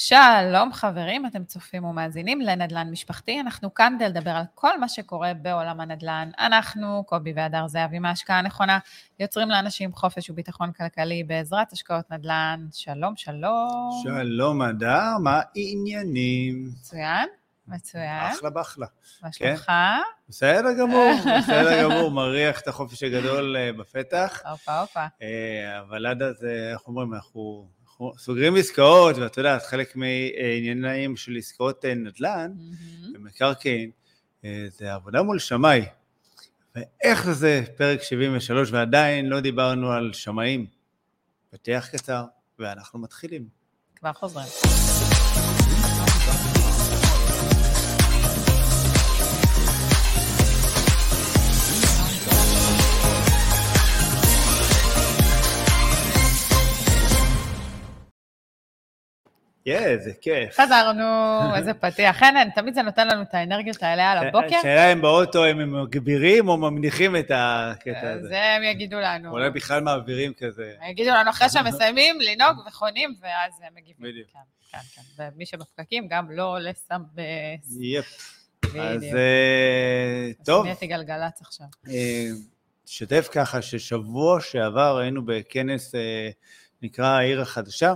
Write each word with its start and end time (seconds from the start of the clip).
שלום 0.00 0.72
חברים, 0.72 1.26
אתם 1.26 1.44
צופים 1.44 1.84
ומאזינים 1.84 2.40
לנדל"ן 2.40 2.90
משפחתי. 2.90 3.40
אנחנו 3.40 3.74
כאן 3.74 3.94
כדי 3.96 4.08
לדבר 4.08 4.30
על 4.30 4.44
כל 4.54 4.80
מה 4.80 4.88
שקורה 4.88 5.34
בעולם 5.34 5.80
הנדל"ן. 5.80 6.30
אנחנו, 6.38 7.04
קובי 7.06 7.32
והדר 7.36 7.68
זהבי 7.68 7.98
מההשקעה 7.98 8.38
הנכונה, 8.38 8.78
יוצרים 9.20 9.48
לאנשים 9.48 9.92
חופש 9.92 10.30
וביטחון 10.30 10.72
כלכלי 10.72 11.24
בעזרת 11.24 11.72
השקעות 11.72 12.10
נדל"ן. 12.10 12.66
שלום, 12.72 13.16
שלום. 13.16 13.90
שלום, 14.02 14.62
הדר, 14.62 15.18
מה 15.22 15.40
העניינים? 15.56 16.70
מצוין, 16.80 17.28
מצוין. 17.68 18.32
אחלה 18.32 18.50
באחלה. 18.50 18.86
מה 19.22 19.28
כן. 19.32 19.46
שלומך? 19.46 19.72
בסדר 20.28 20.72
גמור, 20.78 21.10
בסדר 21.38 21.82
גמור, 21.82 22.10
מריח 22.10 22.60
את 22.60 22.68
החופש 22.68 23.02
הגדול 23.02 23.56
אה, 23.56 23.72
בפתח. 23.72 24.42
הופה, 24.50 24.80
הופה. 24.80 25.06
אה, 25.22 25.80
אבל 25.80 26.06
עד 26.06 26.22
אז, 26.22 26.44
אה, 26.44 26.72
איך 26.72 26.80
אומרים, 26.88 27.14
אנחנו 27.14 27.68
אנחנו 28.00 28.18
סוגרים 28.18 28.56
עסקאות, 28.56 29.16
ואת 29.16 29.36
יודעת, 29.36 29.62
חלק 29.62 29.96
מעניינים 29.96 31.16
של 31.16 31.36
עסקאות 31.38 31.84
אה, 31.84 31.94
נדל"ן, 31.94 32.52
מהמם. 32.56 33.12
במקרקעין, 33.12 33.90
אה, 34.44 34.66
זה 34.70 34.94
עבודה 34.94 35.22
מול 35.22 35.38
שמאי. 35.38 35.84
ואיך 36.74 37.30
זה 37.30 37.62
פרק 37.76 38.02
73 38.02 38.72
ועדיין 38.72 39.26
לא 39.26 39.40
דיברנו 39.40 39.92
על 39.92 40.12
שמאים. 40.12 40.66
פתיח 41.50 41.88
קצר, 41.88 42.24
ואנחנו 42.58 42.98
מתחילים. 42.98 43.48
כבר 43.96 44.12
חוזרים. 44.12 44.87
יא, 59.68 59.78
איזה 59.78 60.12
כיף. 60.20 60.60
חזרנו, 60.60 61.04
איזה 61.56 61.74
פתיח. 61.74 62.22
אין, 62.22 62.50
תמיד 62.54 62.74
זה 62.74 62.82
נותן 62.82 63.08
לנו 63.08 63.22
את 63.22 63.34
האנרגיות 63.34 63.82
האלה 63.82 64.12
על 64.12 64.26
הבוקר. 64.26 64.56
השאלה 64.56 64.92
אם 64.92 65.00
באוטו 65.00 65.44
הם 65.44 65.82
מגבירים 65.82 66.48
או 66.48 66.56
מניחים 66.56 67.16
את 67.16 67.30
הקטע 67.34 68.10
הזה. 68.10 68.28
זה 68.28 68.44
הם 68.44 68.62
יגידו 68.62 68.96
לנו. 69.00 69.30
אולי 69.30 69.50
בכלל 69.50 69.80
מעבירים 69.80 70.32
כזה. 70.38 70.72
יגידו 70.90 71.10
לנו 71.10 71.30
אחרי 71.30 71.48
שהם 71.48 71.66
מסיימים 71.66 72.18
לנהוג 72.20 72.66
וחונים, 72.66 73.14
ואז 73.20 73.52
הם 73.66 73.72
מגיבים. 73.76 74.10
בדיוק. 74.10 74.28
כן, 74.32 74.38
כן, 74.72 75.02
כן. 75.16 75.28
ומי 75.34 75.46
שבפקקים, 75.46 76.08
גם 76.08 76.30
לא 76.30 76.58
לסמבס. 76.60 77.78
יפ. 77.80 78.38
אז. 78.64 79.04
אה, 79.04 80.30
טוב, 80.44 80.64
נהייתי 80.64 80.86
גלגלצ 80.86 81.40
עכשיו. 81.40 81.66
אה, 81.88 82.28
שתף 82.86 83.28
ככה 83.32 83.62
ששבוע 83.62 84.40
שעבר 84.40 84.98
היינו 84.98 85.26
בכנס 85.26 85.94
אה, 85.94 86.30
נקרא 86.82 87.06
העיר 87.06 87.40
החדשה. 87.40 87.94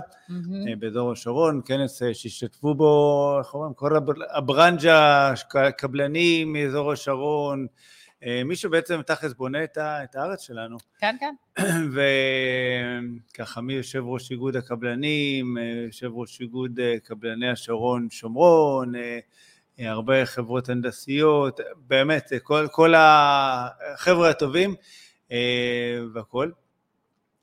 אה, 0.69 0.75
באזור 0.79 1.11
השרון, 1.11 1.61
כנס 1.65 2.03
אה, 2.03 2.13
שהשתתפו 2.13 2.75
בו, 2.75 3.35
איך 3.39 3.53
אומרים, 3.53 3.73
כל 3.73 3.95
הב- 3.95 4.21
הברנז'ה, 4.31 5.33
ק- 5.49 5.69
קבלנים 5.77 6.53
מאזור 6.53 6.91
השרון, 6.91 7.67
אה, 8.23 8.41
מי 8.45 8.55
שבעצם 8.55 9.01
תכלס 9.01 9.33
בונה 9.33 9.63
את 9.63 9.77
ה- 9.77 10.03
את 10.03 10.15
הארץ 10.15 10.41
שלנו. 10.41 10.77
כן, 10.99 11.15
כן. 11.19 11.35
וככה 13.33 13.61
מיושב 13.61 14.03
ראש 14.05 14.31
איגוד 14.31 14.55
הקבלנים, 14.55 15.57
יושב 15.85 16.09
ראש 16.13 16.41
איגוד 16.41 16.79
קבלני 17.03 17.49
השרון 17.49 18.07
שומרון, 18.09 18.93
הרבה 19.79 20.25
חברות 20.25 20.69
הנדסיות, 20.69 21.59
באמת, 21.87 22.31
כל, 22.43 22.67
כל 22.71 22.93
החבר'ה 22.97 24.29
הטובים 24.29 24.75
והכול. 26.13 26.51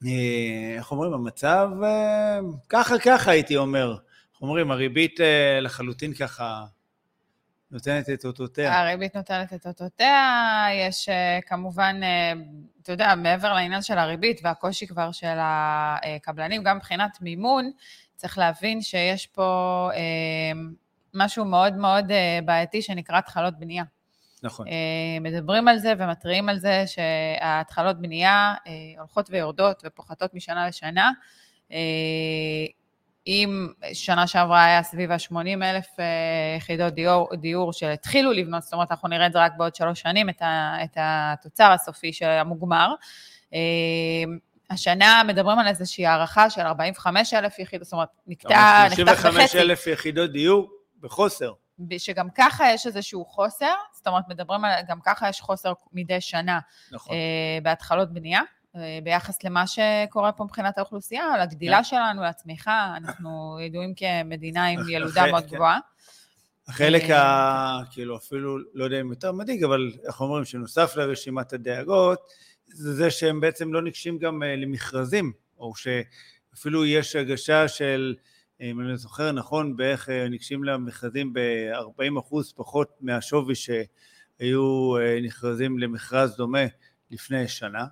אה, 0.06 0.74
איך 0.76 0.92
אומרים, 0.92 1.12
המצב 1.12 1.70
אה, 1.84 2.38
ככה 2.68 2.98
ככה 2.98 3.30
הייתי 3.30 3.56
אומר. 3.56 3.90
איך 4.32 4.42
אומרים, 4.42 4.70
הריבית 4.70 5.20
אה, 5.20 5.60
לחלוטין 5.60 6.14
ככה 6.14 6.64
נותנת 7.70 8.10
את 8.10 8.24
אותותיה. 8.24 8.80
הריבית 8.80 9.16
נותנת 9.16 9.52
את 9.52 9.66
אותותיה, 9.66 10.66
יש 10.88 11.08
כמובן, 11.46 12.00
אתה 12.82 12.92
יודע, 12.92 13.14
מעבר 13.14 13.52
לעניין 13.52 13.82
של 13.82 13.98
הריבית 13.98 14.40
והקושי 14.44 14.86
כבר 14.86 15.12
של 15.12 15.36
הקבלנים, 15.40 16.62
גם 16.62 16.76
מבחינת 16.76 17.18
מימון, 17.20 17.70
צריך 18.16 18.38
להבין 18.38 18.82
שיש 18.82 19.26
פה 19.26 19.90
משהו 21.14 21.44
מאוד 21.44 21.76
מאוד 21.76 22.04
בעייתי 22.44 22.82
שנקרא 22.82 23.18
התחלות 23.18 23.58
בנייה. 23.58 23.84
נכון. 24.42 24.66
אה, 24.66 25.20
מדברים 25.20 25.68
על 25.68 25.78
זה 25.78 25.92
ומתריעים 25.98 26.48
על 26.48 26.58
זה 26.58 26.84
שההתחלות 26.86 28.00
בנייה 28.00 28.54
אה, 28.66 28.72
הולכות 28.98 29.30
ויורדות 29.30 29.82
ופוחתות 29.84 30.34
משנה 30.34 30.68
לשנה. 30.68 31.10
אה, 31.72 31.78
אם 33.26 33.68
שנה 33.92 34.26
שעברה 34.26 34.64
היה 34.64 34.82
סביב 34.82 35.10
ה-80 35.10 35.62
אלף 35.62 35.86
יחידות 36.56 36.94
דיור, 36.94 37.28
דיור 37.34 37.72
שהתחילו 37.72 38.32
לבנות, 38.32 38.62
זאת 38.62 38.72
אומרת, 38.72 38.90
אנחנו 38.90 39.08
נראה 39.08 39.26
את 39.26 39.32
זה 39.32 39.38
רק 39.38 39.52
בעוד 39.56 39.74
שלוש 39.74 40.00
שנים, 40.00 40.28
את, 40.28 40.42
ה, 40.42 40.76
את 40.84 40.96
התוצר 40.96 41.72
הסופי 41.72 42.12
של 42.12 42.26
המוגמר. 42.26 42.94
השנה 44.70 45.22
מדברים 45.26 45.58
על 45.58 45.66
איזושהי 45.66 46.06
הערכה 46.06 46.50
של 46.50 46.60
45 46.60 47.34
אלף 47.34 47.58
יחידות, 47.58 47.84
זאת 47.84 47.92
אומרת, 47.92 48.08
נקטע, 48.26 48.86
נחתך 48.86 48.96
35 48.96 49.44
בחצי. 49.44 49.60
אלף 49.60 49.86
יחידות 49.86 50.32
דיור 50.32 50.70
בחוסר. 51.00 51.52
שגם 51.98 52.28
ככה 52.34 52.72
יש 52.72 52.86
איזשהו 52.86 53.24
חוסר, 53.24 53.74
זאת 53.92 54.06
אומרת, 54.06 54.24
מדברים 54.28 54.64
על, 54.64 54.72
גם 54.88 54.98
ככה 55.04 55.28
יש 55.28 55.40
חוסר 55.40 55.72
מדי 55.92 56.20
שנה 56.20 56.58
נכון. 56.92 57.16
אה, 57.16 57.58
בהתחלות 57.62 58.12
בנייה, 58.12 58.40
אה, 58.76 58.98
ביחס 59.02 59.44
למה 59.44 59.64
שקורה 59.66 60.32
פה 60.32 60.44
מבחינת 60.44 60.78
האוכלוסייה, 60.78 61.24
לגדילה 61.42 61.76
כן. 61.76 61.84
שלנו, 61.84 62.22
לצמיחה, 62.22 62.94
אנחנו 62.96 63.58
ידועים 63.60 63.94
כמדינה 63.94 64.66
עם 64.66 64.80
ילודה 64.88 65.26
מאוד 65.30 65.44
כן. 65.44 65.54
גבוהה. 65.54 65.78
החלק 66.68 67.02
אה, 67.02 67.22
ה... 67.22 67.80
כאילו 67.90 68.16
אפילו, 68.16 68.58
לא 68.74 68.84
יודע 68.84 69.00
אם 69.00 69.10
יותר 69.10 69.32
מדאיג, 69.32 69.64
אבל 69.64 69.92
איך 70.06 70.20
אומרים, 70.20 70.44
שנוסף 70.44 70.96
לרשימת 70.96 71.52
הדאגות, 71.52 72.18
זה 72.66 72.94
זה 72.94 73.10
שהם 73.10 73.40
בעצם 73.40 73.72
לא 73.72 73.82
ניגשים 73.82 74.18
גם 74.18 74.42
אה, 74.42 74.56
למכרזים, 74.56 75.32
או 75.58 75.72
שאפילו 75.76 76.86
יש 76.86 77.16
הגשה 77.16 77.68
של, 77.68 78.14
אם 78.60 78.80
אני 78.80 78.96
זוכר 78.96 79.32
נכון, 79.32 79.76
בערך 79.76 80.08
אה, 80.08 80.28
ניגשים 80.28 80.64
למכרזים 80.64 81.32
ב-40 81.32 82.20
אחוז 82.20 82.52
פחות 82.52 82.88
מהשווי 83.00 83.54
שהיו 83.54 84.96
אה, 84.98 85.18
נכרזים 85.22 85.78
למכרז 85.78 86.36
דומה 86.36 86.64
לפני 87.10 87.48
שנה. 87.48 87.84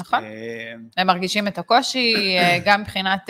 נכון, 0.00 0.24
אה, 0.24 0.72
הם 0.96 1.06
מרגישים 1.06 1.48
את 1.48 1.58
הקושי, 1.58 2.36
גם 2.66 2.80
מבחינת, 2.80 3.22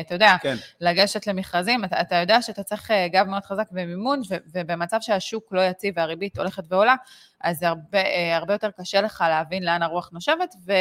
אתה 0.00 0.14
יודע, 0.14 0.36
כן, 0.42 0.56
לגשת 0.80 1.26
למכרזים, 1.26 1.84
אתה, 1.84 2.00
אתה 2.00 2.16
יודע 2.16 2.42
שאתה 2.42 2.62
צריך 2.62 2.90
גב 3.12 3.26
מאוד 3.26 3.44
חזק 3.44 3.66
במימון, 3.70 4.20
ו, 4.30 4.34
ובמצב 4.54 4.96
שהשוק 5.00 5.52
לא 5.52 5.60
יציב 5.60 5.94
והריבית 5.96 6.38
הולכת 6.38 6.62
ועולה, 6.68 6.94
אז 7.40 7.62
הרבה, 7.62 8.00
הרבה 8.36 8.54
יותר 8.54 8.70
קשה 8.80 9.00
לך 9.00 9.24
להבין 9.28 9.62
לאן 9.62 9.82
הרוח 9.82 10.10
נושבת, 10.12 10.54
ו, 10.66 10.72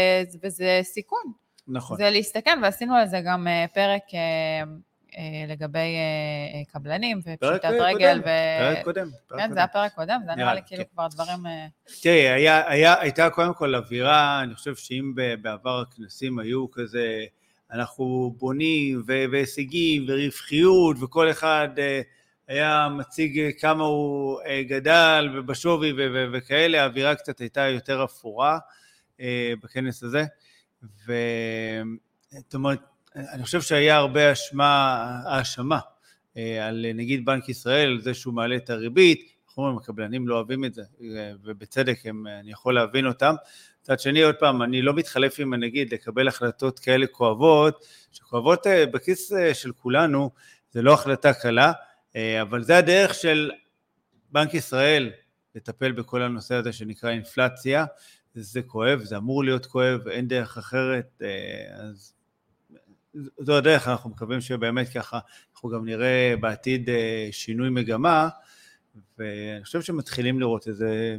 וזה 0.44 0.80
סיכון. 0.84 1.24
נכון. 1.68 1.97
זה 1.97 2.09
להסתכן, 2.09 2.59
ועשינו 2.63 2.95
על 2.95 3.07
זה 3.07 3.22
גם 3.25 3.47
פרק 3.74 4.03
לגבי 5.47 5.78
אה, 5.79 6.59
אה, 6.59 6.66
קבלנים 6.74 7.19
ופשיטת 7.19 7.66
רגל. 7.66 8.22
קודם, 8.22 8.22
פרק 8.59 8.84
קודם. 8.84 9.09
פרק 9.28 9.40
כן, 9.40 9.44
קודם. 9.44 9.53
זה 9.53 9.59
היה 9.59 9.68
פרק 9.68 9.94
קודם, 9.96 10.22
זה 10.25 10.35
נראה 10.35 10.53
לי 10.53 10.62
כן. 10.62 10.68
כאילו 10.68 10.84
כבר 10.94 11.07
דברים... 11.07 11.46
אה, 11.46 11.68
תראי, 12.01 12.50
הייתה 13.00 13.29
קודם 13.29 13.53
כל 13.53 13.75
אווירה, 13.75 14.41
אני 14.44 14.56
חושב 14.56 14.75
שאם 14.75 15.13
בעבר 15.41 15.81
הכנסים 15.81 16.40
היו 16.40 16.72
כזה, 16.72 17.25
אנחנו 17.72 18.35
בונים 18.38 19.03
ו- 19.07 19.25
והישגים 19.31 20.06
ורווחיות, 20.07 20.97
וכל 21.01 21.31
אחד 21.31 21.69
אה, 21.78 22.01
היה 22.47 22.88
מציג 22.97 23.40
אה, 23.40 23.50
כמה 23.59 23.84
הוא 23.84 24.41
אה, 24.41 24.63
גדל 24.63 25.30
ובשווי 25.34 25.91
ו- 25.91 26.13
ו- 26.13 26.28
וכאלה, 26.34 26.81
האווירה 26.81 27.16
קצת 27.16 27.40
הייתה 27.40 27.62
יותר 27.62 28.03
אפורה 28.03 28.59
אה, 29.22 29.53
בכנס 29.63 30.03
הזה. 30.03 30.24
זאת 32.31 32.53
אומרת, 32.53 32.80
אני 33.16 33.44
חושב 33.44 33.62
שהיה 33.62 33.96
הרבה 33.96 34.31
אשמה, 34.31 35.06
האשמה 35.25 35.80
אה, 36.38 36.68
על 36.68 36.86
נגיד 36.94 37.25
בנק 37.25 37.50
ישראל, 37.50 38.00
זה 38.01 38.13
שהוא 38.13 38.33
מעלה 38.33 38.56
את 38.56 38.69
הריבית, 38.69 39.33
איך 39.48 39.57
אומרים, 39.57 39.77
הקבלנים 39.77 40.27
לא 40.27 40.36
אוהבים 40.36 40.65
את 40.65 40.74
זה, 40.74 40.83
ובצדק 41.44 42.00
הם, 42.06 42.27
אני 42.27 42.51
יכול 42.51 42.75
להבין 42.75 43.07
אותם. 43.07 43.36
מצד 43.81 44.00
שני, 44.00 44.21
עוד 44.21 44.36
פעם, 44.36 44.62
אני 44.62 44.81
לא 44.81 44.94
מתחלף 44.94 45.39
עם 45.39 45.54
הנגיד 45.54 45.94
לקבל 45.94 46.27
החלטות 46.27 46.80
כאלה 46.80 47.07
כואבות, 47.07 47.86
שכואבות 48.12 48.68
אה, 48.68 48.86
בכיס 48.86 49.33
אה, 49.33 49.54
של 49.54 49.71
כולנו, 49.71 50.30
זה 50.71 50.81
לא 50.81 50.94
החלטה 50.94 51.33
קלה, 51.33 51.71
אבל 52.42 52.63
זה 52.63 52.77
הדרך 52.77 53.13
של 53.13 53.51
בנק 54.31 54.54
ישראל 54.54 55.12
לטפל 55.56 55.92
בכל 55.92 56.21
הנושא 56.21 56.56
הזה 56.56 56.74
שנקרא 56.74 57.10
אינפלציה. 57.10 57.86
זה 58.33 58.62
כואב, 58.62 59.00
זה 59.04 59.18
אמור 59.18 59.44
להיות 59.44 59.65
כואב, 59.65 60.07
אין 60.07 60.27
דרך 60.27 60.57
אחרת, 60.57 61.21
אז 61.74 62.13
זו 63.39 63.57
הדרך, 63.57 63.88
אנחנו 63.88 64.10
מקווים 64.10 64.42
שבאמת 64.42 64.89
ככה, 64.89 65.19
אנחנו 65.54 65.69
גם 65.69 65.86
נראה 65.86 66.33
בעתיד 66.39 66.89
אה, 66.89 67.27
שינוי 67.31 67.69
מגמה, 67.69 68.30
ואני 69.18 69.63
חושב 69.63 69.81
שמתחילים 69.81 70.39
לראות 70.39 70.68
איזה 70.68 71.18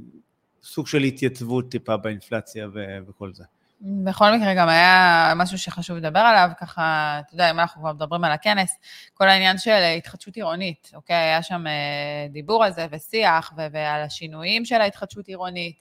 סוג 0.63 0.87
של 0.87 1.03
התייצבות 1.03 1.71
טיפה 1.71 1.97
באינפלציה 1.97 2.69
ו- 2.75 2.99
וכל 3.09 3.35
זה. 3.35 3.45
בכל 3.81 4.33
מקרה 4.37 4.55
גם 4.55 4.69
היה 4.69 5.33
משהו 5.37 5.59
שחשוב 5.59 5.97
לדבר 5.97 6.19
עליו, 6.19 6.51
ככה, 6.61 7.21
אתה 7.27 7.35
יודע, 7.35 7.51
אם 7.51 7.61
אנחנו 7.61 7.81
כבר 7.81 7.93
מדברים 7.93 8.25
על 8.25 8.33
הכנס, 8.33 8.79
כל 9.15 9.29
העניין 9.29 9.59
של 9.59 9.83
התחדשות 9.99 10.37
עירונית, 10.37 10.91
אוקיי? 10.95 11.17
היה 11.17 11.43
שם 11.43 11.67
אה, 11.67 12.27
דיבור 12.31 12.65
על 12.65 12.73
זה 12.73 12.87
ושיח 12.91 13.53
ועל 13.57 14.03
השינויים 14.03 14.65
של 14.65 14.81
ההתחדשות 14.81 15.29
עירונית, 15.29 15.77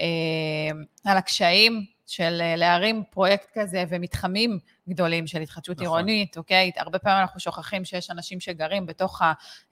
אה, 0.00 1.10
על 1.10 1.16
הקשיים 1.16 1.84
של 2.06 2.38
אה, 2.40 2.56
להרים 2.56 3.02
פרויקט 3.10 3.58
כזה 3.58 3.84
ומתחמים 3.88 4.58
גדולים 4.88 5.26
של 5.26 5.40
התחדשות 5.40 5.76
נכון. 5.76 5.86
עירונית, 5.86 6.36
אוקיי? 6.36 6.70
הרבה 6.76 6.98
פעמים 6.98 7.20
אנחנו 7.20 7.40
שוכחים 7.40 7.84
שיש 7.84 8.10
אנשים 8.10 8.40
שגרים 8.40 8.86
בתוך 8.86 9.22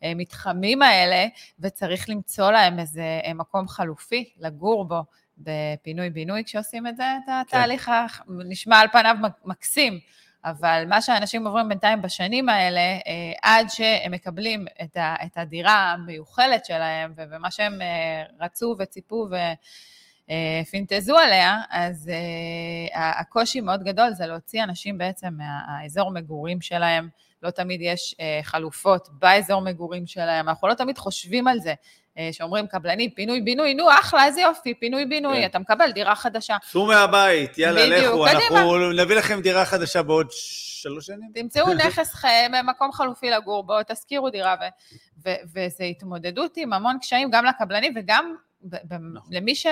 המתחמים 0.02 0.82
האלה, 0.82 1.26
וצריך 1.60 2.08
למצוא 2.08 2.50
להם 2.50 2.78
איזה 2.78 3.20
מקום 3.34 3.68
חלופי 3.68 4.32
לגור 4.38 4.84
בו. 4.84 5.02
בפינוי-בינוי 5.38 6.44
כשעושים 6.44 6.86
את 6.86 6.96
זה, 6.96 7.02
את 7.02 7.26
כן. 7.26 7.32
התהליך 7.32 7.84
כן. 7.84 8.22
נשמע 8.28 8.78
על 8.78 8.88
פניו 8.88 9.16
מקסים, 9.44 9.98
אבל 10.44 10.84
מה 10.88 11.02
שאנשים 11.02 11.46
עוברים 11.46 11.68
בינתיים 11.68 12.02
בשנים 12.02 12.48
האלה, 12.48 12.80
אה, 12.80 13.32
עד 13.42 13.66
שהם 13.68 14.12
מקבלים 14.12 14.66
את, 14.82 14.96
ה, 14.96 15.14
את 15.26 15.38
הדירה 15.38 15.92
המיוחלת 15.92 16.64
שלהם, 16.64 17.12
ומה 17.16 17.50
שהם 17.50 17.82
אה, 17.82 18.22
רצו 18.40 18.76
וציפו 18.78 19.28
ופינטזו 20.62 21.16
עליה, 21.16 21.60
אז 21.70 22.10
אה, 22.94 23.20
הקושי 23.20 23.60
מאוד 23.60 23.82
גדול 23.82 24.14
זה 24.14 24.26
להוציא 24.26 24.62
אנשים 24.62 24.98
בעצם 24.98 25.28
מהאזור 25.36 26.10
מגורים 26.10 26.60
שלהם. 26.60 27.08
לא 27.42 27.50
תמיד 27.50 27.80
יש 27.82 28.14
חלופות 28.42 29.08
באזור 29.12 29.60
מגורים 29.60 30.06
שלהם, 30.06 30.48
אנחנו 30.48 30.68
לא 30.68 30.74
תמיד 30.74 30.98
חושבים 30.98 31.48
על 31.48 31.60
זה. 31.60 31.74
אה, 32.18 32.28
שאומרים 32.32 32.66
קבלנים, 32.66 33.10
פינוי-בינוי, 33.10 33.74
נו 33.74 33.90
אחלה, 34.00 34.24
איזה 34.24 34.40
יופי, 34.40 34.74
פינוי-בינוי, 34.74 35.36
כן. 35.36 35.46
אתה 35.46 35.58
מקבל 35.58 35.90
דירה 35.90 36.14
חדשה. 36.14 36.56
צאו 36.70 36.86
מהבית, 36.86 37.58
יאללה, 37.58 37.80
בדיוק, 37.80 38.14
לכו, 38.14 38.24
קדימה. 38.24 38.60
אנחנו 38.60 38.92
נביא 38.92 39.16
לכם 39.16 39.40
דירה 39.40 39.64
חדשה 39.64 40.02
בעוד 40.02 40.26
שלוש 40.30 41.06
שנים. 41.06 41.30
תמצאו 41.34 41.74
נכס, 41.86 42.24
מקום 42.64 42.92
חלופי 42.92 43.30
לגור 43.30 43.64
בו, 43.64 43.74
תשכירו 43.86 44.30
דירה, 44.30 44.56
וזו 45.54 45.84
התמודדות 45.90 46.56
עם 46.56 46.72
המון 46.72 46.98
קשיים, 46.98 47.30
גם 47.30 47.44
לקבלנים 47.44 47.94
וגם 47.96 48.34
נכון. 49.12 49.34
למי 49.34 49.54
ש, 49.54 49.66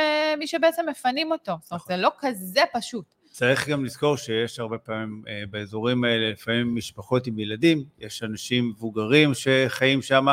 שבעצם 0.47 0.83
מפנים 0.91 1.33
אותו. 1.33 1.53
זאת 1.63 1.71
אומרת, 1.71 1.83
נכון. 1.83 1.97
זה 1.97 2.03
לא 2.03 2.11
כזה 2.19 2.61
פשוט. 2.73 3.15
צריך 3.31 3.69
גם 3.69 3.85
לזכור 3.85 4.17
שיש 4.17 4.59
הרבה 4.59 4.79
פעמים 4.79 5.23
אה, 5.29 5.43
באזורים 5.51 6.05
האלה, 6.05 6.31
לפעמים 6.31 6.75
משפחות 6.75 7.27
עם 7.27 7.39
ילדים, 7.39 7.85
יש 7.99 8.23
אנשים 8.23 8.69
מבוגרים 8.69 9.33
שחיים 9.35 10.03
שם, 10.03 10.27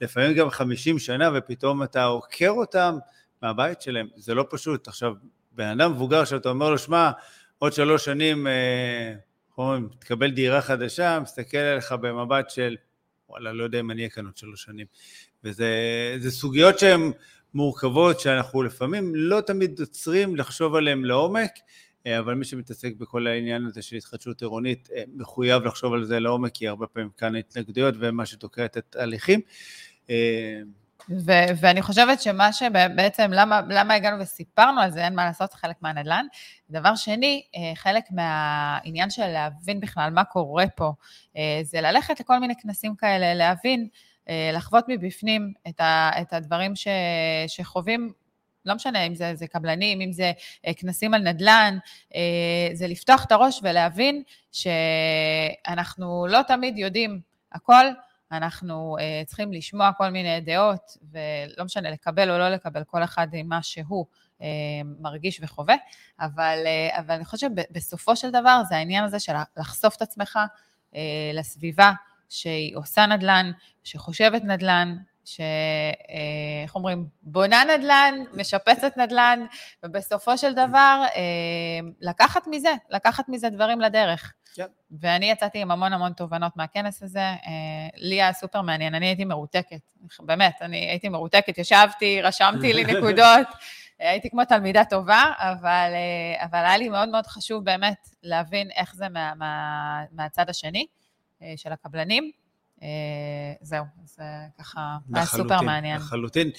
לפעמים 0.00 0.34
גם 0.34 0.50
50 0.50 0.98
שנה, 0.98 1.30
ופתאום 1.34 1.82
אתה 1.82 2.04
עוקר 2.04 2.50
אותם 2.50 2.98
מהבית 3.42 3.80
שלהם. 3.80 4.08
זה 4.16 4.34
לא 4.34 4.44
פשוט. 4.50 4.88
עכשיו, 4.88 5.12
בן 5.52 5.80
אדם 5.80 5.92
מבוגר 5.92 6.24
שאתה 6.24 6.48
אומר 6.48 6.70
לו, 6.70 6.78
שמע, 6.78 7.10
עוד 7.58 7.72
שלוש 7.72 8.04
שנים, 8.04 8.46
אה, 8.46 9.14
אומרים, 9.58 9.88
תקבל 9.98 10.30
דירה 10.30 10.62
חדשה, 10.62 11.20
מסתכל 11.20 11.58
עליך 11.58 11.92
במבט 11.92 12.50
של, 12.50 12.76
וואלה, 13.28 13.52
לא 13.52 13.64
יודע 13.64 13.80
אם 13.80 13.90
אני 13.90 14.00
אהיה 14.00 14.10
כאן 14.10 14.24
עוד 14.24 14.36
שלוש 14.36 14.62
שנים. 14.62 14.86
וזה 15.44 16.30
סוגיות 16.30 16.78
שהן 16.78 17.12
מורכבות, 17.54 18.20
שאנחנו 18.20 18.62
לפעמים 18.62 19.14
לא 19.14 19.40
תמיד 19.40 19.80
עוצרים 19.80 20.36
לחשוב 20.36 20.74
עליהן 20.74 21.04
לעומק, 21.04 21.50
אה, 22.06 22.18
אבל 22.18 22.34
מי 22.34 22.44
שמתעסק 22.44 22.92
בכל 22.98 23.26
העניין 23.26 23.66
הזה 23.66 23.82
של 23.82 23.96
התחדשות 23.96 24.40
עירונית 24.42 24.88
אה, 24.96 25.02
מחויב 25.14 25.62
לחשוב 25.62 25.92
על 25.92 26.04
זה 26.04 26.20
לעומק, 26.20 26.50
כי 26.54 26.68
הרבה 26.68 26.86
פעמים 26.86 27.10
כאן 27.16 27.36
התנגדויות 27.36 27.94
ומה 27.98 28.26
שתוקע 28.26 28.64
את 28.64 28.76
התהליכים. 28.76 29.40
ו- 31.10 31.48
ואני 31.60 31.82
חושבת 31.82 32.22
שמה 32.22 32.52
שבעצם, 32.52 33.30
למה, 33.32 33.60
למה 33.68 33.94
הגענו 33.94 34.22
וסיפרנו 34.22 34.80
על 34.80 34.90
זה, 34.90 35.04
אין 35.04 35.14
מה 35.14 35.24
לעשות, 35.24 35.54
חלק 35.54 35.76
מהנדל"ן. 35.80 36.26
דבר 36.70 36.94
שני, 36.94 37.42
אה, 37.56 37.72
חלק 37.74 38.04
מהעניין 38.10 39.10
של 39.10 39.26
להבין 39.26 39.80
בכלל 39.80 40.10
מה 40.10 40.24
קורה 40.24 40.64
פה, 40.76 40.92
אה, 41.36 41.60
זה 41.62 41.80
ללכת 41.80 42.20
לכל 42.20 42.38
מיני 42.38 42.54
כנסים 42.62 42.94
כאלה, 42.96 43.34
להבין, 43.34 43.80
אה, 43.80 43.88
לחוות 44.52 44.84
מבפנים 44.88 45.52
את, 45.68 45.80
ה, 45.80 46.10
את 46.20 46.32
הדברים 46.32 46.76
ש, 46.76 46.88
שחווים 47.46 48.12
לא 48.64 48.74
משנה 48.74 49.06
אם 49.06 49.14
זה, 49.14 49.34
זה 49.34 49.46
קבלנים, 49.46 50.00
אם 50.00 50.12
זה 50.12 50.32
כנסים 50.76 51.14
על 51.14 51.22
נדל"ן, 51.22 51.78
זה 52.72 52.86
לפתוח 52.86 53.24
את 53.24 53.32
הראש 53.32 53.60
ולהבין 53.62 54.22
שאנחנו 54.52 56.26
לא 56.28 56.42
תמיד 56.42 56.78
יודעים 56.78 57.20
הכל, 57.52 57.84
אנחנו 58.32 58.96
צריכים 59.26 59.52
לשמוע 59.52 59.90
כל 59.96 60.10
מיני 60.10 60.40
דעות, 60.40 60.96
ולא 61.10 61.64
משנה, 61.64 61.90
לקבל 61.90 62.30
או 62.30 62.38
לא 62.38 62.48
לקבל, 62.48 62.84
כל 62.84 63.04
אחד 63.04 63.28
עם 63.32 63.48
מה 63.48 63.62
שהוא 63.62 64.06
מרגיש 65.00 65.40
וחווה, 65.42 65.76
אבל, 66.20 66.58
אבל 66.90 67.14
אני 67.14 67.24
חושבת 67.24 67.50
שבסופו 67.70 68.16
של 68.16 68.30
דבר 68.30 68.62
זה 68.68 68.76
העניין 68.76 69.04
הזה 69.04 69.20
של 69.20 69.32
לחשוף 69.56 69.96
את 69.96 70.02
עצמך 70.02 70.38
לסביבה 71.34 71.92
שהיא 72.28 72.76
עושה 72.76 73.06
נדל"ן, 73.06 73.50
שחושבת 73.84 74.44
נדל"ן, 74.44 74.96
ש... 75.24 75.40
איך 76.62 76.74
אומרים, 76.74 77.06
בונה 77.22 77.62
נדל"ן, 77.64 78.14
משפצת 78.32 78.96
נדל"ן, 78.96 79.46
ובסופו 79.82 80.38
של 80.38 80.52
דבר 80.52 81.04
לקחת 82.00 82.42
מזה, 82.46 82.72
לקחת 82.90 83.28
מזה 83.28 83.50
דברים 83.50 83.80
לדרך. 83.80 84.32
כן. 84.58 84.66
ואני 85.00 85.30
יצאתי 85.30 85.58
עם 85.58 85.70
המון 85.70 85.92
המון 85.92 86.12
תובנות 86.12 86.56
מהכנס 86.56 87.02
הזה. 87.02 87.20
אה, 87.20 87.88
לי 87.96 88.14
היה 88.14 88.32
סופר 88.32 88.62
מעניין, 88.62 88.94
אני 88.94 89.06
הייתי 89.06 89.24
מרותקת, 89.24 89.80
באמת, 90.20 90.54
אני 90.60 90.76
הייתי 90.76 91.08
מרותקת, 91.08 91.58
ישבתי, 91.58 92.22
רשמתי 92.22 92.72
לי 92.72 92.84
נקודות, 92.94 93.48
הייתי 93.98 94.30
כמו 94.30 94.44
תלמידה 94.44 94.84
טובה, 94.84 95.32
אבל, 95.38 95.90
אה, 95.94 96.44
אבל 96.44 96.58
היה 96.58 96.76
לי 96.76 96.88
מאוד 96.88 97.08
מאוד 97.08 97.26
חשוב 97.26 97.64
באמת 97.64 98.08
להבין 98.22 98.70
איך 98.70 98.94
זה 98.94 99.08
מה, 99.08 99.32
מה, 99.34 100.04
מהצד 100.12 100.50
השני 100.50 100.86
אה, 100.90 100.97
של 101.56 101.72
הקבלנים. 101.72 102.30
זהו, 103.62 103.84
זה 104.04 104.22
ככה 104.58 104.98
היה 105.14 105.26
סופר 105.26 105.60
מעניין. 105.60 105.96
לחלוטין. 105.96 106.50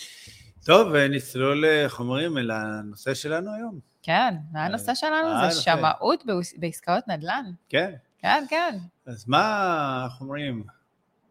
טוב, 0.65 0.95
נצלול, 0.95 1.65
איך 1.65 1.99
אומרים, 1.99 2.37
אל 2.37 2.51
הנושא 2.51 3.13
שלנו 3.13 3.53
היום. 3.53 3.79
כן, 4.01 4.35
מה 4.51 4.65
הנושא 4.65 4.95
שלנו? 4.95 5.51
זה 5.51 5.61
שמאות 5.61 6.23
בעסקאות 6.57 7.07
נדל"ן. 7.07 7.45
כן. 7.69 7.93
כן, 8.17 8.45
כן. 8.49 8.77
אז 9.05 9.27
מה, 9.27 10.07
איך 10.11 10.21
אומרים, 10.21 10.63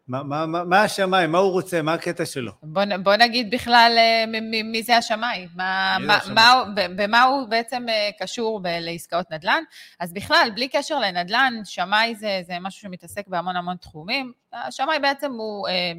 מה, 0.09 0.23
מה, 0.23 0.45
מה, 0.45 0.63
מה 0.63 0.83
השמאי? 0.83 1.27
מה 1.27 1.37
הוא 1.37 1.51
רוצה? 1.51 1.81
מה 1.81 1.93
הקטע 1.93 2.25
שלו? 2.25 2.51
בוא, 2.63 2.83
בוא 3.03 3.15
נגיד 3.15 3.51
בכלל 3.51 3.95
אה, 3.97 4.23
מ, 4.27 4.71
מי 4.71 4.83
זה 4.83 4.97
השמאי, 4.97 5.47
מה, 5.55 5.97
מה, 5.99 6.19
מה, 6.33 6.63
במה 6.75 7.23
הוא 7.23 7.47
בעצם 7.47 7.85
אה, 7.89 8.09
קשור 8.19 8.59
ב, 8.59 8.67
לעסקאות 8.67 9.31
נדל"ן. 9.31 9.63
אז 9.99 10.13
בכלל, 10.13 10.49
בלי 10.55 10.67
קשר 10.67 10.99
לנדל"ן, 10.99 11.53
שמאי 11.63 12.15
זה, 12.15 12.41
זה 12.47 12.53
משהו 12.61 12.81
שמתעסק 12.81 13.27
בהמון 13.27 13.55
המון 13.55 13.75
תחומים. 13.75 14.31
השמאי 14.53 14.99
בעצם 14.99 15.31
הוא 15.31 15.67
אה, 15.67 15.91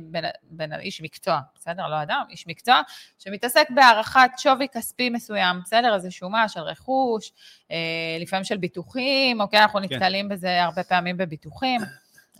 בין 0.43 0.73
איש 0.73 1.02
מקצוע, 1.02 1.38
בסדר? 1.55 1.88
לא 1.88 2.02
אדם, 2.02 2.23
איש 2.31 2.47
מקצוע, 2.47 2.81
שמתעסק 3.19 3.71
בהערכת 3.71 4.31
שווי 4.37 4.67
כספי 4.75 5.11
מסוים, 5.11 5.61
בסדר? 5.64 5.95
איזה 5.95 6.11
שומה 6.11 6.49
של 6.49 6.61
רכוש, 6.61 7.33
אה, 7.71 7.76
לפעמים 8.21 8.45
של 8.45 8.57
ביטוחים, 8.57 9.40
אוקיי? 9.40 9.61
אנחנו 9.62 9.81
כן. 9.81 9.95
נתקלים. 9.95 10.29
בזה 10.29 10.64
הרבה 10.64 10.83
פעמים 10.83 11.17
בביטוחים. 11.17 11.81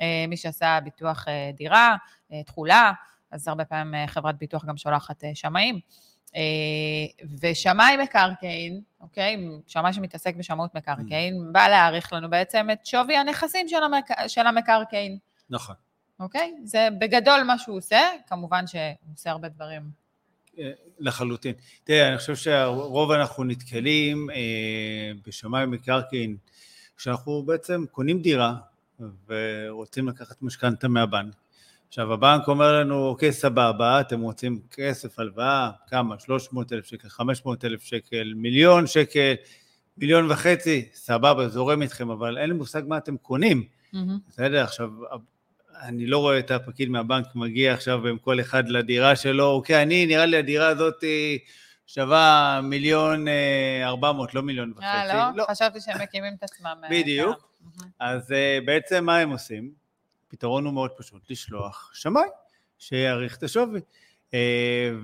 אה, 0.01 0.25
מי 0.29 0.37
שעשה 0.37 0.79
ביטוח 0.85 1.29
אה, 1.29 1.51
דירה, 1.55 1.97
אה, 2.33 2.43
תכולה, 2.43 2.93
אז 3.31 3.49
הרבה 3.49 3.65
פעמים 3.65 4.07
חברת 4.07 4.39
ביטוח 4.39 4.65
גם 4.65 4.77
שולחת 4.77 5.25
שמאים. 5.35 5.81
ושמאי 7.41 7.97
מקרקעין, 8.03 8.81
אוקיי, 9.01 9.37
שמאי 9.67 9.93
שמתעסק 9.93 10.37
בשמאות 10.37 10.75
מקרקעין, 10.75 11.35
mm. 11.35 11.53
בא 11.53 11.69
להעריך 11.69 12.13
לנו 12.13 12.31
בעצם 12.31 12.69
את 12.73 12.87
שווי 12.87 13.17
הנכסים 13.17 13.69
של, 13.69 13.83
המק... 13.83 14.29
של 14.29 14.47
המקרקעין. 14.47 15.19
נכון. 15.51 15.75
אוקיי? 16.21 16.55
זה 16.65 16.89
בגדול 17.01 17.43
מה 17.43 17.59
שהוא 17.59 17.77
עושה, 17.77 18.01
כמובן 18.27 18.67
שהוא 18.67 18.83
עושה 19.15 19.31
הרבה 19.31 19.49
דברים. 19.49 19.83
לחלוטין. 20.99 21.55
תראה, 21.85 22.09
אני 22.09 22.19
חושב 22.19 22.37
שהרוב 22.37 23.11
אנחנו 23.11 23.45
נתקלים 23.45 24.29
בשמאי 25.27 25.67
מקרקעין, 25.67 26.37
כשאנחנו 26.97 27.43
בעצם 27.43 27.85
קונים 27.91 28.23
דירה, 28.23 28.55
ורוצים 29.29 30.09
לקחת 30.09 30.43
משכנתה 30.43 30.89
מהבנק. 30.89 31.35
עכשיו 31.89 32.13
הבנק 32.13 32.49
אומר 32.49 32.81
לנו, 32.81 33.07
אוקיי, 33.07 33.33
סבבה, 33.33 34.01
אתם 34.01 34.21
רוצים 34.21 34.61
כסף, 34.71 35.19
הלוואה, 35.19 35.71
כמה? 35.89 36.19
300 36.19 36.73
אלף 36.73 36.87
שקל, 36.87 37.09
500 37.09 37.65
אלף 37.65 37.83
שקל, 37.83 38.33
מיליון 38.37 38.87
שקל, 38.87 39.35
מיליון 39.97 40.31
וחצי, 40.31 40.89
סבבה, 40.95 41.49
זורם 41.49 41.83
איתכם, 41.83 42.11
אבל 42.11 42.39
אין 42.39 42.51
לי 42.51 42.55
מושג 42.55 42.83
מה 42.87 42.97
אתם 42.97 43.17
קונים. 43.17 43.65
Mm-hmm. 43.95 43.97
בסדר, 44.29 44.65
עכשיו, 44.65 44.91
אני 45.83 46.07
לא 46.07 46.19
רואה 46.19 46.39
את 46.39 46.51
הפקיד 46.51 46.89
מהבנק 46.89 47.27
מגיע 47.35 47.75
עכשיו 47.75 48.07
עם 48.07 48.19
כל 48.19 48.41
אחד 48.41 48.69
לדירה 48.69 49.17
שלו, 49.17 49.47
אוקיי, 49.47 49.83
אני, 49.83 50.07
נראה 50.07 50.27
לי 50.27 50.37
הדירה 50.37 50.69
הזאת 50.69 51.05
שווה 51.87 52.61
מיליון 52.63 53.29
אה, 53.29 53.83
ארבע 53.85 54.13
מאות, 54.13 54.35
לא 54.35 54.43
מיליון 54.43 54.73
וחצי. 54.73 54.87
אה, 54.87 55.15
לא? 55.15 55.37
לא? 55.37 55.45
חשבתי 55.51 55.81
שהם 55.81 56.03
מקימים 56.03 56.35
את 56.39 56.43
עצמם. 56.43 56.77
אה, 56.85 56.89
בדיוק. 56.91 57.50
אז 58.01 58.31
uh, 58.31 58.65
בעצם 58.65 59.05
מה 59.05 59.19
הם 59.19 59.31
עושים? 59.31 59.73
הפתרון 60.27 60.65
הוא 60.65 60.75
מאוד 60.75 60.91
פשוט, 60.97 61.31
לשלוח 61.31 61.91
שמאי 61.95 62.29
שיעריך 62.79 63.37
את 63.37 63.43
השווי. 63.43 63.81
Uh, 64.31 64.35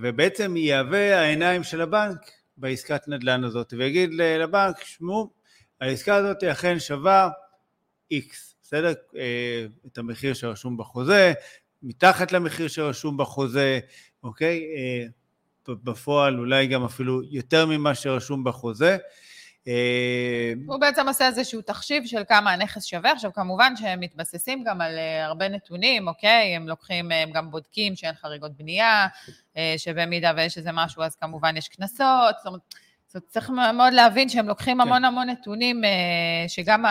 ובעצם 0.00 0.56
יהווה 0.56 1.20
העיניים 1.20 1.64
של 1.64 1.80
הבנק 1.80 2.30
בעסקת 2.56 3.08
נדל"ן 3.08 3.44
הזאת, 3.44 3.75
ויגיד 3.76 4.14
לבנק, 4.14 4.84
שמעו, 4.84 5.30
העסקה 5.80 6.14
הזאת 6.14 6.44
אכן 6.44 6.78
שווה 6.78 7.28
X, 8.12 8.54
בסדר? 8.62 8.92
אה, 9.16 9.66
את 9.86 9.98
המחיר 9.98 10.34
שרשום 10.34 10.76
בחוזה, 10.76 11.32
מתחת 11.82 12.32
למחיר 12.32 12.68
שרשום 12.68 13.16
בחוזה, 13.16 13.80
אוקיי? 14.22 14.62
אה, 14.76 15.04
בפועל 15.68 16.38
אולי 16.38 16.66
גם 16.66 16.84
אפילו 16.84 17.22
יותר 17.30 17.66
ממה 17.66 17.94
שרשום 17.94 18.44
בחוזה. 18.44 18.96
אה, 19.68 20.52
הוא 20.66 20.80
בעצם 20.80 21.08
עושה 21.08 21.26
איזשהו 21.26 21.62
תחשיב 21.62 22.06
של 22.06 22.23
כמה 22.28 22.52
הנכס 22.52 22.85
שווה. 22.85 23.12
עכשיו, 23.12 23.32
כמובן 23.32 23.76
שהם 23.76 24.00
מתבססים 24.00 24.64
גם 24.64 24.80
על 24.80 24.99
הרבה 25.23 25.49
נתונים, 25.49 26.08
אוקיי? 26.08 26.56
הם 26.56 26.68
לוקחים, 26.68 27.12
הם 27.12 27.30
גם 27.32 27.50
בודקים 27.50 27.96
שאין 27.96 28.14
חריגות 28.14 28.56
בנייה, 28.56 29.06
שבמידה 29.76 30.32
ויש 30.37 30.58
איזה 30.58 30.73
משהו, 30.73 31.02
אז 31.02 31.16
כמובן 31.16 31.56
יש 31.56 31.68
קנסות. 31.68 32.37
זאת 32.37 32.46
אומרת, 32.46 32.61
צריך 33.28 33.50
מאוד 33.50 33.92
להבין 33.92 34.28
שהם 34.28 34.49
לוקחים 34.49 34.76
כן. 34.76 34.80
המון 34.80 35.04
המון 35.04 35.30
נתונים, 35.30 35.82
שגם 36.49 36.85